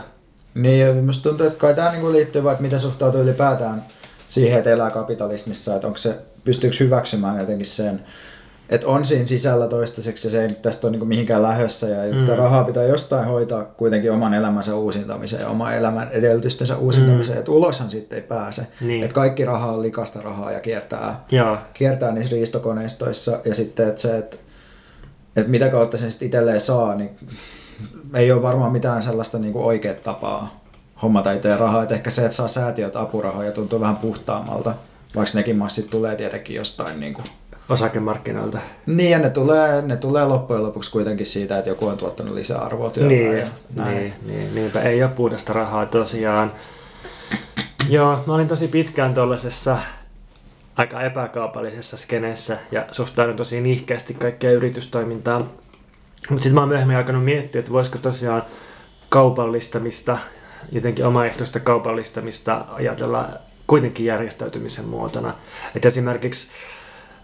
[0.54, 3.84] Niin, ja musta tuntuu, että kai tämä niinku liittyy vaan, että miten suhtautuu ylipäätään
[4.26, 8.02] siihen, että elää kapitalismissa, että onko se, pystyykö hyväksymään jotenkin sen,
[8.68, 12.12] että on siinä sisällä toistaiseksi ja se ei nyt tästä ole niin mihinkään lähössä ja
[12.12, 12.18] mm.
[12.18, 17.38] sitä rahaa pitää jostain hoitaa kuitenkin oman elämänsä uusintamiseen ja oman elämän edellytystensä uusintamiseen, mm.
[17.38, 18.66] että uloshan sitten ei pääse.
[18.80, 19.04] Niin.
[19.04, 21.58] Että kaikki raha on likasta rahaa ja kiertää, Joo.
[21.74, 24.36] kiertää niissä riistokoneistoissa ja sitten että se, että,
[25.36, 27.10] että mitä kautta sen sitten itselleen saa, niin
[28.14, 30.64] ei ole varmaan mitään sellaista niin kuin oikea tapaa
[31.02, 31.82] hommata itse rahaa.
[31.82, 34.74] Että ehkä se, että saa säätiöt apurahoja tuntuu vähän puhtaammalta,
[35.16, 37.26] vaikka nekin massit tulee tietenkin jostain niin kuin
[37.68, 38.58] osakemarkkinoilta.
[38.86, 42.90] Niin, ja ne tulee, ne tulee loppujen lopuksi kuitenkin siitä, että joku on tuottanut lisäarvoa
[42.90, 43.08] työllä.
[43.08, 43.96] Niin, ja näin.
[43.96, 46.52] niin, niin, niinpä ei ole puhdasta rahaa tosiaan.
[47.88, 49.78] Joo, mä olin tosi pitkään tuollaisessa
[50.76, 55.50] aika epäkaupallisessa skeneessä ja suhtaudun tosi nihkeästi kaikkea yritystoimintaan.
[56.30, 58.42] Mutta sitten mä oon myöhemmin alkanut miettiä, että voisiko tosiaan
[59.08, 60.18] kaupallistamista,
[60.72, 63.28] jotenkin omaehtoista kaupallistamista ajatella
[63.66, 65.34] kuitenkin järjestäytymisen muotona.
[65.76, 66.50] Et esimerkiksi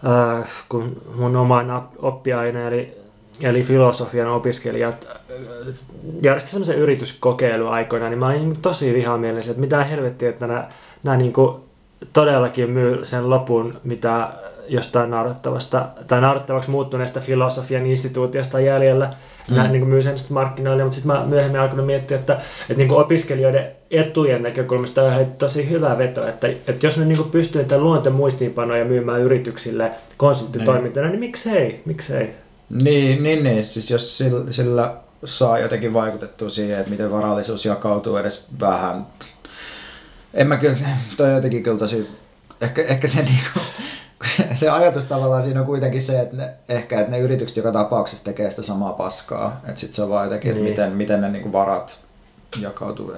[0.05, 2.97] äh, kun mun oman oppiaine eli,
[3.41, 5.73] eli filosofian opiskelijat äh,
[6.21, 10.67] järjesti semmoisen yrityskokeilun aikoina, niin mä olin tosi vihamielinen, että mitä helvettiä, että nämä,
[11.03, 11.55] nämä niin kuin
[12.13, 14.29] todellakin myy sen lopun, mitä
[14.67, 19.13] jostain naurettavasta tai naurettavaksi muuttuneesta filosofian instituutiosta jäljellä.
[19.49, 19.55] Mm.
[19.55, 22.33] Nämä niin myy sen markkinoille, mutta sitten mä myöhemmin alkanut miettiä, että,
[22.69, 27.61] että niin opiskelijoiden etujen näkökulmasta on tosi hyvä veto, että, että jos ne niin pystyy
[27.61, 32.29] niitä luontomuistiinpanoja myymään yrityksille konsulttitoimintana, niin, niin miksei, miksei?
[32.69, 34.95] Niin, niin, niin, siis jos sillä, sillä
[35.25, 39.05] saa jotenkin vaikutettua siihen, että miten varallisuus jakautuu edes vähän.
[40.33, 40.77] En mä kyllä,
[41.17, 42.09] toi jotenkin kyllä tosi,
[42.61, 43.59] ehkä, ehkä se niinku,
[44.59, 48.25] se ajatus tavallaan siinä on kuitenkin se, että ne, ehkä että ne yritykset joka tapauksessa
[48.25, 49.61] tekee sitä samaa paskaa.
[49.67, 50.67] Että sitten se on vaan jotenkin, niin.
[50.67, 51.99] että miten, miten ne niinku varat
[52.59, 53.13] jakautuu.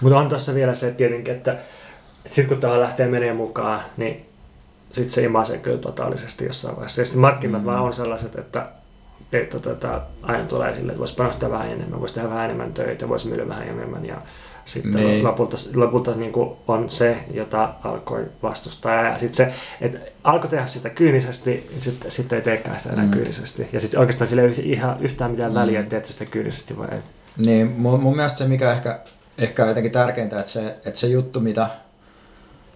[0.00, 1.58] Mutta on tässä vielä se tietenkin, että
[2.26, 4.26] sitten kun tämä lähtee menemään mukaan, niin
[4.92, 7.00] sitten se imasee kyllä totaalisesti jossain vaiheessa.
[7.00, 7.66] Ja sitten markkinat mm.
[7.66, 8.66] vaan on sellaiset, että
[9.32, 13.08] että tota, aina tulee sille, että voisi panostaa vähän enemmän, voisi tehdä vähän enemmän töitä,
[13.08, 14.16] voisi myydä vähän enemmän ja
[14.72, 15.24] sitten niin.
[15.24, 18.94] lopulta, lopulta niin kuin on se, jota alkoi vastustaa.
[18.94, 23.10] Ja sitten se, että alkoi tehdä sitä kyynisesti, sitten sit ei teekään sitä enää mm.
[23.10, 23.68] kyynisesti.
[23.72, 25.58] Ja sitten oikeastaan sille ei ihan yhtään mitään mm.
[25.58, 27.00] väliä, että teet sitä kyynisesti vai ei.
[27.36, 29.00] Niin, mun, mun mielestä se mikä ehkä,
[29.38, 31.68] ehkä on jotenkin tärkeintä, että se, että se juttu, mitä,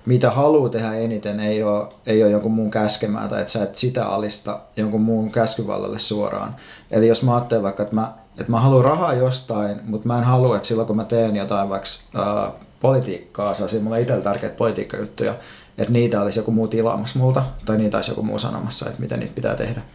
[0.07, 3.77] mitä haluaa tehdä eniten, ei ole, ei ole jonkun muun käskemää tai että sä et
[3.77, 6.57] sitä alista jonkun muun käskyvallalle suoraan.
[6.91, 10.25] Eli jos mä ajattelen vaikka, että mä että mä haluan rahaa jostain, mutta mä en
[10.25, 15.35] halua, että silloin kun mä teen jotain vaikka ää, politiikkaa, sellaisia mulle itsellä tärkeitä politiikkajuttuja,
[15.79, 19.21] että niitä olisi joku muu tilaamassa multa, tai niitä olisi joku muu sanomassa, että miten
[19.21, 19.81] niitä pitää tehdä.
[19.81, 19.87] Mm.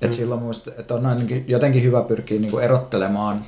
[0.00, 3.44] Et silloin musta, että on ainakin jotenkin hyvä pyrkiä niinku erottelemaan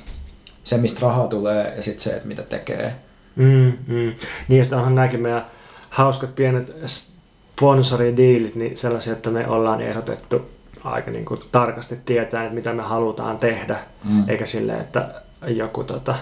[0.63, 2.95] se, mistä rahaa tulee, ja sitten se, että mitä tekee.
[3.35, 4.13] Mm, mm.
[4.47, 5.45] Niin, onhan nämäkin meidän
[5.89, 10.41] hauskat pienet sponsoridiilit, niin sellaisia, että me ollaan ehdotettu
[10.83, 14.29] aika niin kuin tarkasti tietää, että mitä me halutaan tehdä, mm.
[14.29, 16.15] eikä silleen, että joku tota,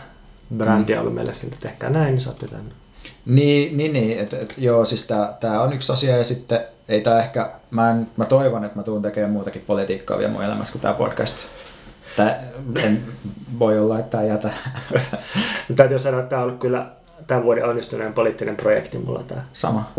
[0.57, 0.97] brändi mm.
[0.97, 2.72] on ollut meille siltä, tehkää näin, niin saatte tänne.
[3.26, 5.07] Niin, niin, niin että et, joo, siis
[5.39, 6.59] tämä on yksi asia ja sitten
[6.89, 10.43] ei tämä ehkä, mä, en, mä toivon, että mä tuun tekemään muutakin politiikkaa vielä mun
[10.43, 11.38] elämässä kuin tämä podcast.
[12.16, 12.43] Tää,
[12.76, 13.01] en
[13.59, 14.49] voi olla, että tämä jätä.
[15.76, 16.86] Täytyy sanoa, että tämä on ollut kyllä
[17.28, 19.41] tämän vuoden onnistuneen poliittinen projekti mulla tämä.
[19.53, 19.91] Sama.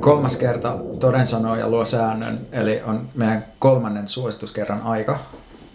[0.00, 5.18] Kolmas kerta toden sanoo ja luo säännön, eli on meidän kolmannen suosituskerran aika.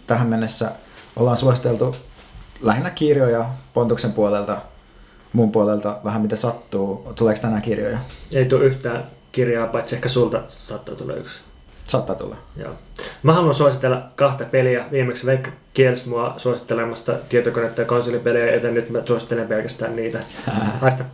[0.06, 0.70] Tähän mennessä
[1.16, 1.96] ollaan suositeltu
[2.60, 3.44] lähinnä kirjoja
[3.74, 4.58] Pontuksen puolelta,
[5.32, 7.12] mun puolelta vähän mitä sattuu.
[7.18, 7.98] Tuleeko tänään kirjoja?
[8.32, 11.40] Ei tule yhtään kirjaa, paitsi ehkä sulta saattaa tulla yksi.
[11.84, 12.36] Saattaa tulla.
[12.56, 12.72] Joo.
[13.22, 14.84] Mä haluan suositella kahta peliä.
[14.92, 20.18] Viimeksi Veikka kielsi mua suosittelemasta tietokonetta ja konsolipelejä, joten nyt mä suosittelen pelkästään niitä.
[20.80, 21.04] Haista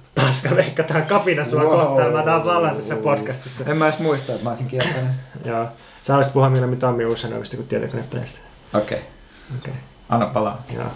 [0.86, 1.70] tää on kapina sua wow.
[1.70, 2.12] kohtaan.
[2.12, 3.64] Mä tää vallan tässä podcastissa.
[3.70, 5.10] En mä edes muista, että mä olisin kieltänyt.
[5.44, 5.66] Joo.
[6.02, 8.38] Sä olisit puhua mieluummin Tammi Uusanoivista kuin tietokonepeleistä.
[8.74, 8.98] Okei.
[8.98, 9.58] Okay.
[9.58, 9.72] Okay.
[10.08, 10.62] Anna palaa.
[10.74, 10.86] Joo.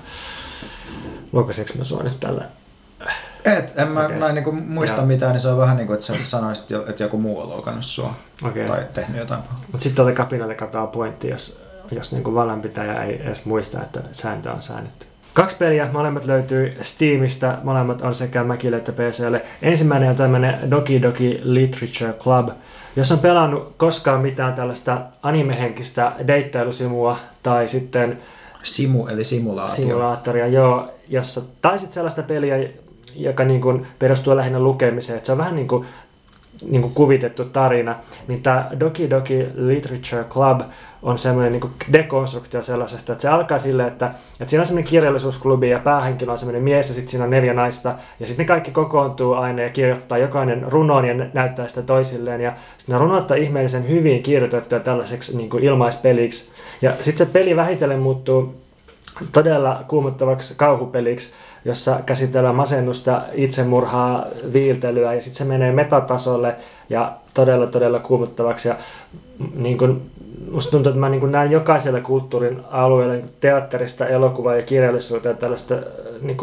[1.32, 2.44] Luokaseks mä sua nyt tällä
[3.46, 4.18] et, en mä, okay.
[4.18, 5.06] mä en niinku muista ja.
[5.06, 7.84] mitään, niin se on vähän niin kuin, että sä sanoisit, että joku muu on loukannut
[7.84, 8.14] sua
[8.44, 8.66] okay.
[8.66, 9.60] tai tehnyt jotain pahaa.
[9.72, 14.52] Mutta sitten oli kapinalle katoaa pointti, jos, jos niinku vallanpitäjä ei edes muista, että sääntö
[14.52, 15.06] on säännetty.
[15.36, 19.42] Kaksi peliä, molemmat löytyy Steamista, molemmat on sekä Macille että PClle.
[19.62, 22.48] Ensimmäinen on tämmöinen Doki Doki Literature Club.
[22.96, 28.18] Jos on pelannut koskaan mitään tällaista animehenkistä deittailusimua tai sitten
[28.62, 29.74] Simu eli simulaatio.
[29.76, 32.68] Simulaattoria, joo, jossa, tai sitten sellaista peliä,
[33.16, 35.16] joka niin kuin perustuu lähinnä lukemiseen.
[35.16, 35.86] Että se on vähän niin kuin,
[36.62, 37.94] niin kuin kuvitettu tarina,
[38.28, 40.60] niin tämä Doki Doki Literature Club
[41.02, 44.06] on semmoinen niin dekonstruktio sellaisesta, että se alkaa silleen, että,
[44.40, 47.54] että siinä on semmoinen kirjallisuusklubi ja päähenkilö on semmoinen mies ja sitten siinä on neljä
[47.54, 52.40] naista ja sitten ne kaikki kokoontuu aina ja kirjoittaa jokainen runoon ja näyttää sitä toisilleen
[52.40, 56.52] ja sitten ne on ihmeellisen hyvin kirjoitettuja tällaiseksi niin kuin ilmaispeliksi.
[56.82, 58.54] Ja sitten se peli vähitellen muuttuu
[59.32, 61.34] todella kuumottavaksi kauhupeliksi,
[61.66, 66.56] jossa käsitellään masennusta, itsemurhaa, viiltelyä ja sitten se menee metatasolle
[66.90, 68.68] ja todella todella kuumottavaksi.
[68.68, 68.76] Ja
[69.54, 70.02] niin kun,
[70.50, 75.74] musta tuntuu, että mä niin näen jokaiselle kulttuurin alueelle niin teatterista, elokuvaa ja kirjallisuuteen tällaista
[76.22, 76.38] niin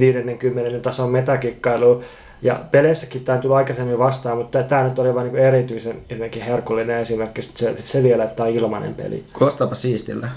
[0.00, 2.02] 50 tason metakikkailua.
[2.42, 6.98] Ja peleissäkin tämä tuli aikaisemmin vastaan, mutta tämä nyt oli vain niin erityisen jotenkin herkullinen
[6.98, 9.24] esimerkki, se, se vielä, että tämä on ilmainen peli.
[9.32, 10.28] Kuulostaapa siistiltä.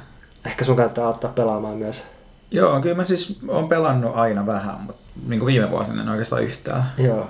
[0.45, 2.14] Ehkä sun kannattaa ottaa pelaamaan myös.
[2.56, 6.43] Joo, kyllä mä siis olen pelannut aina vähän, mutta niin kuin viime vuosina en oikeastaan
[6.43, 6.84] yhtään.
[6.97, 7.28] Joo.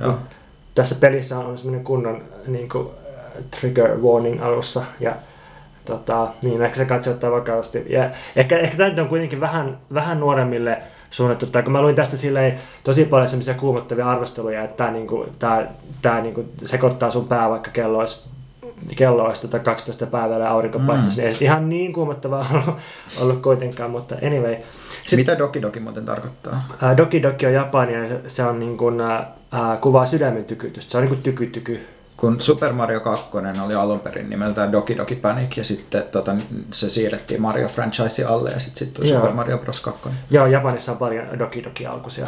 [0.00, 0.18] Joo.
[0.74, 5.16] Tässä pelissä on semmoinen kunnon niin kuin, äh, trigger warning alussa ja
[5.84, 7.84] tota, niin ehkä se katsoo ottaa vakavasti.
[7.88, 12.16] Ja ehkä, ehkä tämä on kuitenkin vähän, vähän nuoremmille suunnattu, tai kun mä luin tästä
[12.16, 15.66] silleen tosi paljon semmoisia kuumottavia arvosteluja, että tämä, niin kuin, tämä,
[16.02, 18.24] tämä niin kuin, sekoittaa sun pää, vaikka kello olisi
[18.96, 20.86] kello olisi tota 12 päivällä aurinko mm.
[20.86, 22.78] paistaisi, ei ihan niin kuumottavaa ollut,
[23.20, 24.56] ollut kuitenkaan, mutta anyway.
[25.06, 26.68] Sit, Mitä Doki Doki muuten tarkoittaa?
[26.82, 30.92] Ää, doki Doki on japania ja se, se on niin kuin, ää, kuvaa sydämen tykytystä,
[30.92, 31.86] se on niin kuin tyky tyky.
[32.16, 33.24] Kun Super Mario 2
[33.64, 36.36] oli alun perin nimeltään Doki Doki Panic ja sitten tota,
[36.70, 39.80] se siirrettiin Mario franchise alle ja sitten sit tuli Super Mario Bros.
[39.80, 40.08] 2.
[40.30, 42.26] Joo, Japanissa on paljon Doki Doki alkuisia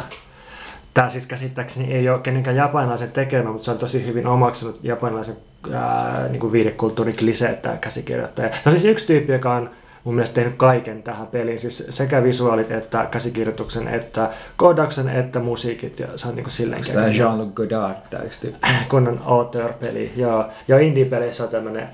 [0.97, 5.37] Tämä siis käsittääkseni ei ole kenenkään japanilaisen tekemä, mutta se on tosi hyvin omaksunut japanilaisen
[5.73, 8.51] ää, niin kuin viidekulttuurin kliseet tämä käsikirjoittaja.
[8.51, 9.69] Se on siis yksi tyyppi, joka on
[10.03, 15.99] mun mielestä tehnyt kaiken tähän peliin, siis sekä visuaalit että käsikirjoituksen, että koodauksen, että musiikit,
[15.99, 18.67] ja se on niin kuin silleen Tämä Jean-Luc Godard, tämä yksi tyyppi.
[18.89, 20.49] Kunnon auteur-peli, joo.
[20.67, 21.89] Ja indie-peleissä on tämmöinen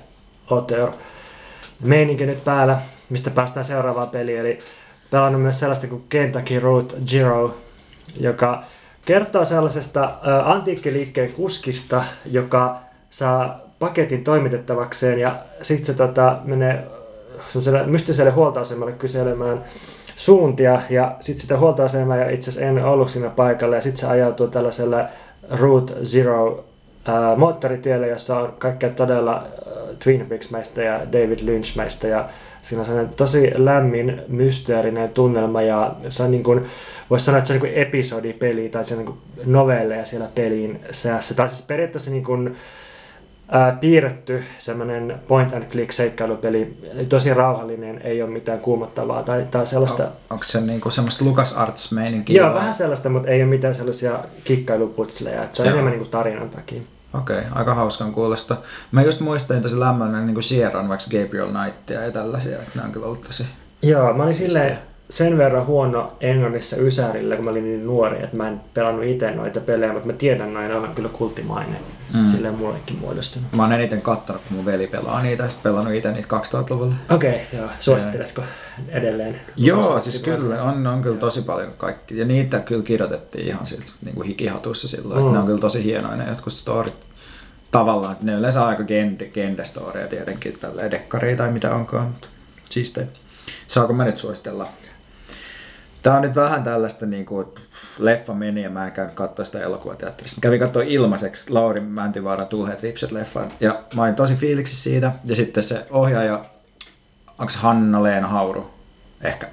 [0.50, 0.90] auteur
[1.82, 2.78] meininki nyt päällä,
[3.08, 4.58] mistä päästään seuraavaan peliin, eli
[5.10, 7.54] pelannut myös sellaista kuin Kentucky Road Zero,
[8.20, 8.64] joka
[9.04, 12.80] kertoo sellaisesta antiikkiliikkeen kuskista, joka
[13.10, 16.84] saa paketin toimitettavakseen ja sitten se tota, menee
[17.86, 19.64] mystiselle huoltoasemalle kyselemään
[20.16, 24.06] suuntia ja sitten sitä huoltoasemaa ja itse asiassa en ollut siinä paikalla ja sitten se
[24.06, 25.04] ajautuu tällaiselle
[25.50, 26.64] Route Zero
[27.04, 32.28] ää, moottoritielle, jossa on kaikkea todella ää, Twin Peaks-mäistä ja David Lynch-mäistä ja
[32.62, 36.64] siinä on sellainen tosi lämmin, mysteerinen tunnelma ja se on niin kuin,
[37.10, 41.34] voisi sanoa, että se on niin episodipeli tai se on niin novelleja siellä pelin säässä.
[41.34, 42.56] Tai siis periaatteessa niin kuin,
[43.48, 46.76] ää, piirretty semmoinen point and click seikkailupeli,
[47.08, 50.02] tosi rauhallinen, ei ole mitään kuumottavaa tai, tai sellaista.
[50.02, 52.42] On, onko se niinku semmoista Lucas Arts meininkiä?
[52.42, 52.54] Joo, vai?
[52.54, 55.72] vähän sellaista, mutta ei ole mitään sellaisia kikkailuputsleja, se on Joo.
[55.72, 56.82] enemmän niinku tarinan takia.
[57.14, 58.56] Okei, okay, aika hauskan kuulosta.
[58.92, 62.84] Mä just muistelin tosi lämmöinen niin kuin Sierran vaikka Gabriel Knightia ja tällaisia, että ne
[62.84, 63.46] on kyllä ollut tosi...
[63.82, 64.78] Joo, mä olin silleen
[65.10, 69.30] sen verran huono Englannissa Ysärillä, kun mä olin niin nuori, että mä en pelannut itse
[69.30, 71.78] noita pelejä, mutta mä tiedän noin on kyllä kulttimainen.
[72.14, 72.24] Mm.
[72.24, 73.52] Silleen mullekin muodostunut.
[73.52, 76.94] Mä oon eniten kattonut, kun mun veli pelaa niitä ja sitten pelannut itse niitä 2000-luvulla.
[77.10, 77.68] Okei, okay, joo.
[77.80, 78.42] Suositteletko
[78.88, 79.40] edelleen?
[79.56, 82.18] Joo, siis kyllä, on, on kyllä tosi paljon kaikki.
[82.18, 85.26] Ja niitä kyllä kirjoitettiin ihan siltä niin kuin hikihatussa silloin, mm.
[85.26, 86.94] että ne on kyllä tosi hienoja ne jotkut storit
[87.70, 92.28] tavallaan, että ne yleensä aika gende, gendestoria tietenkin, tälleen dekkaria tai mitä onkaan, mutta
[92.70, 93.06] siistejä.
[93.66, 94.68] Saako mä nyt suositella?
[96.04, 97.46] Tää on nyt vähän tällaista niin kuin,
[97.98, 100.40] leffa meni ja mä en käynyt katsoa sitä elokuvateatterista.
[100.40, 105.12] Kävin katsoa ilmaiseksi Lauri Mäntyvaaran Tuuhet Ripset leffan ja mä olin tosi fiiliksi siitä.
[105.24, 106.44] Ja sitten se ohjaaja,
[107.38, 108.70] onko Hanna-Leena Hauru,
[109.22, 109.48] ehkä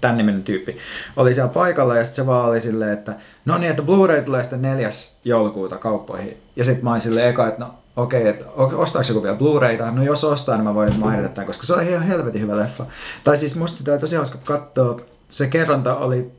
[0.00, 0.78] tämän niminen tyyppi,
[1.16, 4.42] oli siellä paikalla ja sitten se vaan oli silleen, että no niin, että Blu-ray tulee
[4.42, 4.88] sitten 4.
[5.24, 6.36] joulukuuta kauppoihin.
[6.56, 9.90] Ja sitten mä olin silleen eka, että no okei, okay, että ostaako joku vielä Blu-rayta?
[9.90, 12.86] No jos ostaa, niin mä voin mainita tämän, koska se on ihan helvetin hyvä leffa.
[13.24, 15.00] Tai siis musta sitä tosi hauska katsoa.
[15.28, 16.32] Se kerronta oli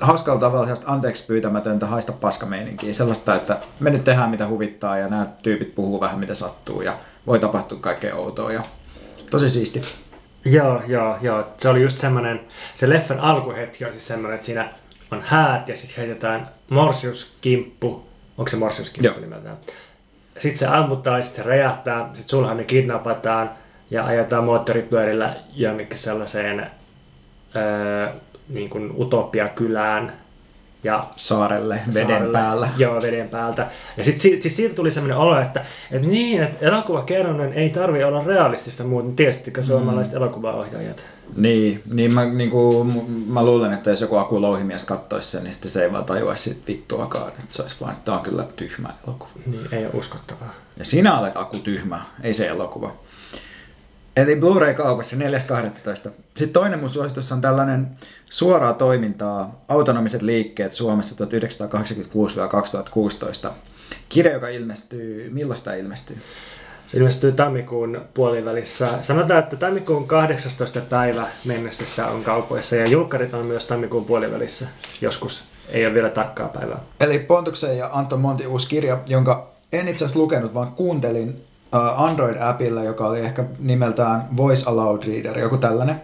[0.00, 2.92] hauskalla tavalla sellaista anteeksi pyytämätöntä haista paskameininkiä.
[2.92, 6.98] Sellaista, että me nyt tehdään mitä huvittaa ja nämä tyypit puhuu vähän mitä sattuu ja
[7.26, 8.52] voi tapahtua kaikkea outoa.
[8.52, 8.62] Ja
[9.30, 9.82] tosi siisti.
[10.44, 11.46] Joo, joo, joo.
[11.56, 12.40] Se oli just semmoinen,
[12.74, 14.68] se leffan alkuhetki on siis semmoinen, että siinä
[15.10, 18.06] on häät ja sitten heitetään morsiuskimppu.
[18.38, 19.56] Onko se morsiuskimppu nimeltään?
[20.38, 22.10] Sitten se ammuttaa ja sitten se räjähtää.
[22.14, 23.50] Sitten sulhan ne kidnapataan
[23.90, 26.70] ja ajetaan moottoripyörillä jonnekin sellaiseen
[27.56, 28.08] öö,
[28.48, 30.12] niin kuin Utopia-kylään.
[30.84, 32.68] Ja saarelle, veden saarelle, päällä.
[32.76, 33.66] Joo, veden päältä.
[33.96, 38.04] Ja sitten si, siis siitä tuli sellainen olo, että, että niin, että elokuvakerronnan ei tarvi
[38.04, 39.16] olla realistista muuten.
[39.16, 40.22] Tiesittekö suomalaiset mm.
[40.22, 41.02] elokuvaohjaajat?
[41.36, 45.52] Niin, niin mä, niin kuin, mä luulen, että jos joku Aku Louhimies katsoisi sen, niin
[45.52, 47.28] sitten se ei vaan tajuaisi siitä vittuakaan.
[47.28, 49.30] Että se olisi vaan, että tämä on kyllä tyhmä elokuva.
[49.46, 50.54] Niin, ei ole uskottavaa.
[50.76, 52.92] Ja sinä olet Aku tyhmä, ei se elokuva.
[54.18, 56.10] Eli Blu-ray-kaupassa 4.12.
[56.34, 57.88] Sitten toinen mun suositus on tällainen
[58.30, 61.24] suoraa toimintaa, autonomiset liikkeet Suomessa
[63.48, 63.50] 1986-2016.
[64.08, 66.18] Kirja, joka ilmestyy, milloin sitä ilmestyy?
[66.86, 68.88] Se ilmestyy tammikuun puolivälissä.
[69.00, 70.80] Sanotaan, että tammikuun 18.
[70.80, 74.66] päivä mennessä sitä on kaupoissa ja julkkarit on myös tammikuun puolivälissä
[75.00, 75.44] joskus.
[75.68, 76.80] Ei ole vielä tarkkaa päivää.
[77.00, 81.44] Eli Pontuksen ja Anton Monti uusi kirja, jonka en itse asiassa lukenut, vaan kuuntelin
[81.96, 86.00] Android-appilla, joka oli ehkä nimeltään Voice Aloud Reader, joku tällainen,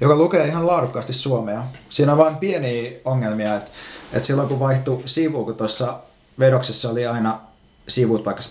[0.00, 1.62] joka lukee ihan laadukkaasti suomea.
[1.88, 3.70] Siinä on vain pieniä ongelmia, että,
[4.12, 5.98] että silloin kun vaihtui sivu, kun tuossa
[6.38, 7.40] vedoksessa oli aina
[7.88, 8.42] sivut vaikka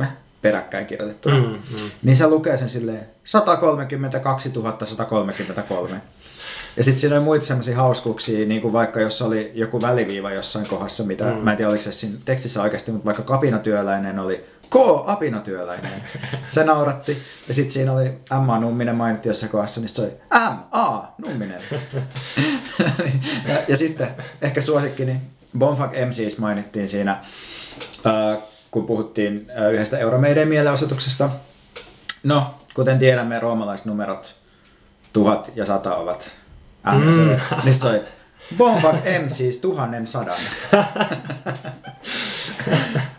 [0.00, 0.04] 132-133
[0.42, 1.90] peräkkäin kirjoitettuna, mm, mm.
[2.02, 4.50] niin se lukee sen silleen 132
[4.84, 6.00] 133.
[6.76, 10.66] Ja sitten siinä on muita semmoisia hauskuuksia, niin kuin vaikka jos oli joku väliviiva jossain
[10.66, 11.38] kohdassa, mitä mm.
[11.38, 14.74] mä en tiedä oliko se siinä tekstissä oikeasti, mutta vaikka kapinatyöläinen oli K.
[15.06, 16.04] Apinotyöläinen.
[16.48, 17.22] Se nauratti.
[17.48, 18.60] Ja sitten siinä oli M.
[18.60, 20.10] Numminen mainittu jossain kohdassa, niin se oli
[20.50, 20.54] M.
[20.70, 21.02] A.
[21.26, 21.60] Numminen.
[23.48, 24.08] ja, ja, sitten
[24.42, 25.20] ehkä suosikki, niin
[25.58, 27.24] Bonfak MCs mainittiin siinä,
[28.06, 31.30] äh, kun puhuttiin äh, yhdestä Euromeiden mielenosoituksesta.
[32.22, 34.36] No, kuten tiedämme, roomalaiset numerot
[35.12, 36.36] tuhat ja sata ovat
[37.04, 37.16] MS.
[37.16, 37.36] Mm.
[37.64, 38.00] Niin se oli
[38.56, 40.38] Bonfak MCs tuhannen sadan.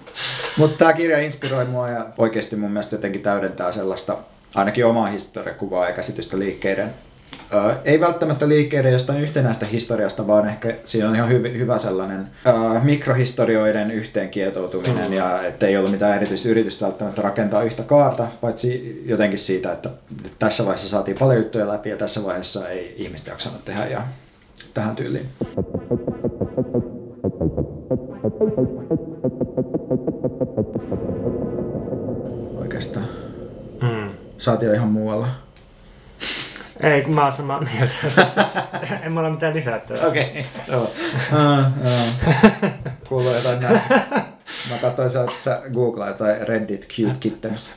[0.57, 4.17] Mutta tämä kirja inspiroi mua ja oikeasti mun mielestä jotenkin täydentää sellaista
[4.55, 6.93] ainakin omaa historiakuvaa ja käsitystä liikkeiden
[7.53, 12.27] Ö, ei välttämättä liikkeiden jostain yhtenäistä historiasta, vaan ehkä siinä on ihan hy- hyvä sellainen
[12.47, 15.13] ö, mikrohistorioiden yhteenkietoutuminen mm.
[15.13, 19.89] ja ettei ollut mitään erityistä yritystä välttämättä rakentaa yhtä kaarta, paitsi jotenkin siitä, että
[20.39, 24.01] tässä vaiheessa saatiin paljon juttuja läpi ja tässä vaiheessa ei ihmiset jaksanut tehdä ja
[24.73, 25.29] tähän tyyliin.
[28.39, 28.76] Oikeastaan.
[34.47, 34.51] Mm.
[34.51, 35.27] Saatiin jo ihan muualla.
[36.79, 37.93] Ei, kun mä oon samaa mieltä.
[39.05, 40.07] en mulla mitään lisättävää.
[40.07, 40.45] Okei.
[40.67, 40.83] Okay.
[43.09, 43.81] Kuuluu jotain näin.
[44.69, 47.73] Mä katsoin, että sä googlaa tai Reddit Cute Kittens.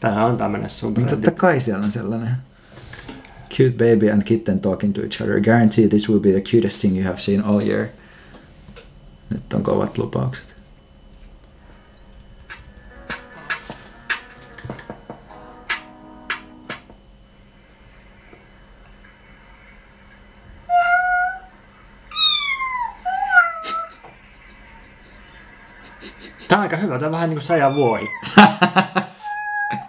[0.00, 1.10] Tää on tämmönen subreddit.
[1.10, 2.36] Totta kai siellä on sellainen.
[3.50, 5.40] Cute baby and kitten talking to each other.
[5.40, 7.86] Guarantee this will be the cutest thing you have seen all year.
[9.32, 10.54] Nyt on kovat lupaukset.
[26.48, 26.98] Tämä on aika hyvä.
[26.98, 28.08] Tämä on vähän niin kuin saja voi.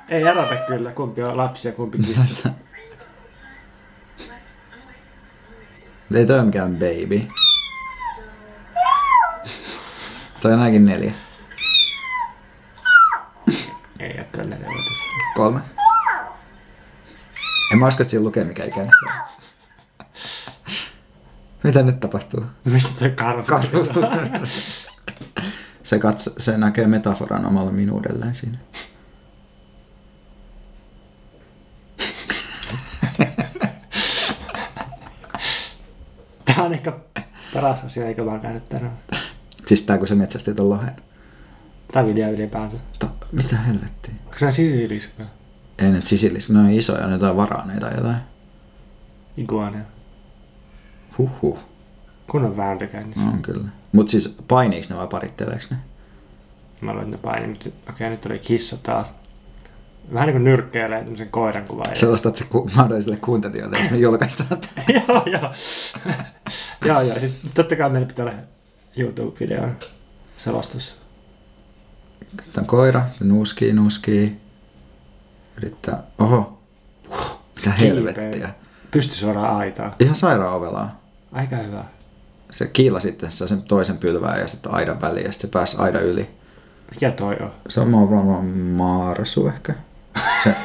[0.10, 2.50] Ei erota kyllä, kumpi on lapsi ja kumpi kissa.
[6.14, 7.28] Ei toi mikään baby.
[10.48, 11.14] On ainakin neljä.
[14.00, 15.00] Ei ole kyllä neljävuotias.
[15.36, 15.60] Kolme.
[17.72, 19.14] En mä usko, että siinä lukee mikä ikäinen se on.
[21.64, 22.46] Mitä nyt tapahtuu?
[22.64, 23.44] Mistä toi karhu?
[23.44, 23.88] Karhu.
[25.84, 28.58] se, katso, se näkee metaforan omalla minuudelleen siinä.
[36.46, 36.94] Tää on ehkä
[37.54, 38.98] paras asia, eikö oon käynyt tänään.
[39.66, 40.96] Siis tää kun se metsästi ton lohen.
[41.92, 42.78] Tää video ylipäänsä.
[43.00, 44.14] Totta, mitä helvettiä?
[44.26, 45.24] Onko se sisiliska?
[45.80, 48.18] Ei nyt sisilis, ne on isoja, ne jotain varaaneita tai jotain.
[49.38, 49.82] Iguania.
[51.18, 51.60] Huhhuh,
[52.28, 53.30] Kunnon vääntö käynnissä.
[53.30, 53.68] on kyllä.
[53.92, 55.78] Mut siis painiiks ne vai paritteleeks ne?
[56.82, 59.14] Mä luulen, että ne paini, mutta okei, nyt tuli kissa taas.
[60.14, 61.86] Vähän niin kuin nyrkkeilee tämmöisen koiran kuvan.
[61.94, 64.62] Sellaista, että se ku- mahdollisille kuuntelijoille, jos me julkaistaan
[65.08, 65.52] joo, joo.
[66.86, 67.20] joo, joo.
[67.20, 68.36] Siis totta kai meillä pitää olla
[68.98, 69.76] YouTube-videon
[70.38, 70.96] selostus.
[72.42, 74.38] Sitten on koira, se nuuskii, nuuskii.
[75.58, 76.60] Yrittää, oho.
[77.10, 78.50] Huh, mitä helvettiä.
[78.92, 79.94] Pysty suoraan aitaan.
[80.00, 81.02] Ihan sairaan ovelaa.
[81.32, 81.84] Aika hyvä.
[82.52, 86.04] Se kiila sitten sen toisen pylvään ja sitten aidan väliin ja sitten se pääsi aidan
[86.04, 86.30] yli.
[86.92, 87.52] Mikä toi on?
[87.70, 89.74] Se on varmaan maarsu ehkä.
[90.44, 90.56] Se,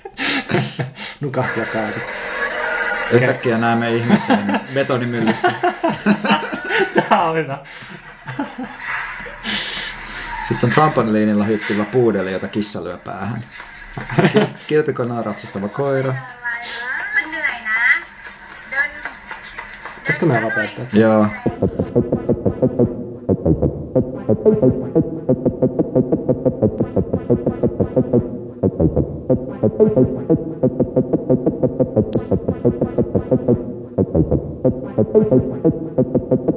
[1.20, 2.00] Nukahti ja kaati.
[3.12, 5.52] yhtäkkiä näemme ihmisen betonimyllyssä.
[7.08, 7.58] Tää on hyvä.
[10.48, 13.44] Sitten trampoliinilla hyppivä puudeli, jota kissa lyö päähän.
[14.66, 16.14] Kilpikonaa ratsastava koira.
[19.96, 20.84] Pitäisikö meidän lopettaa?
[20.92, 21.26] Joo.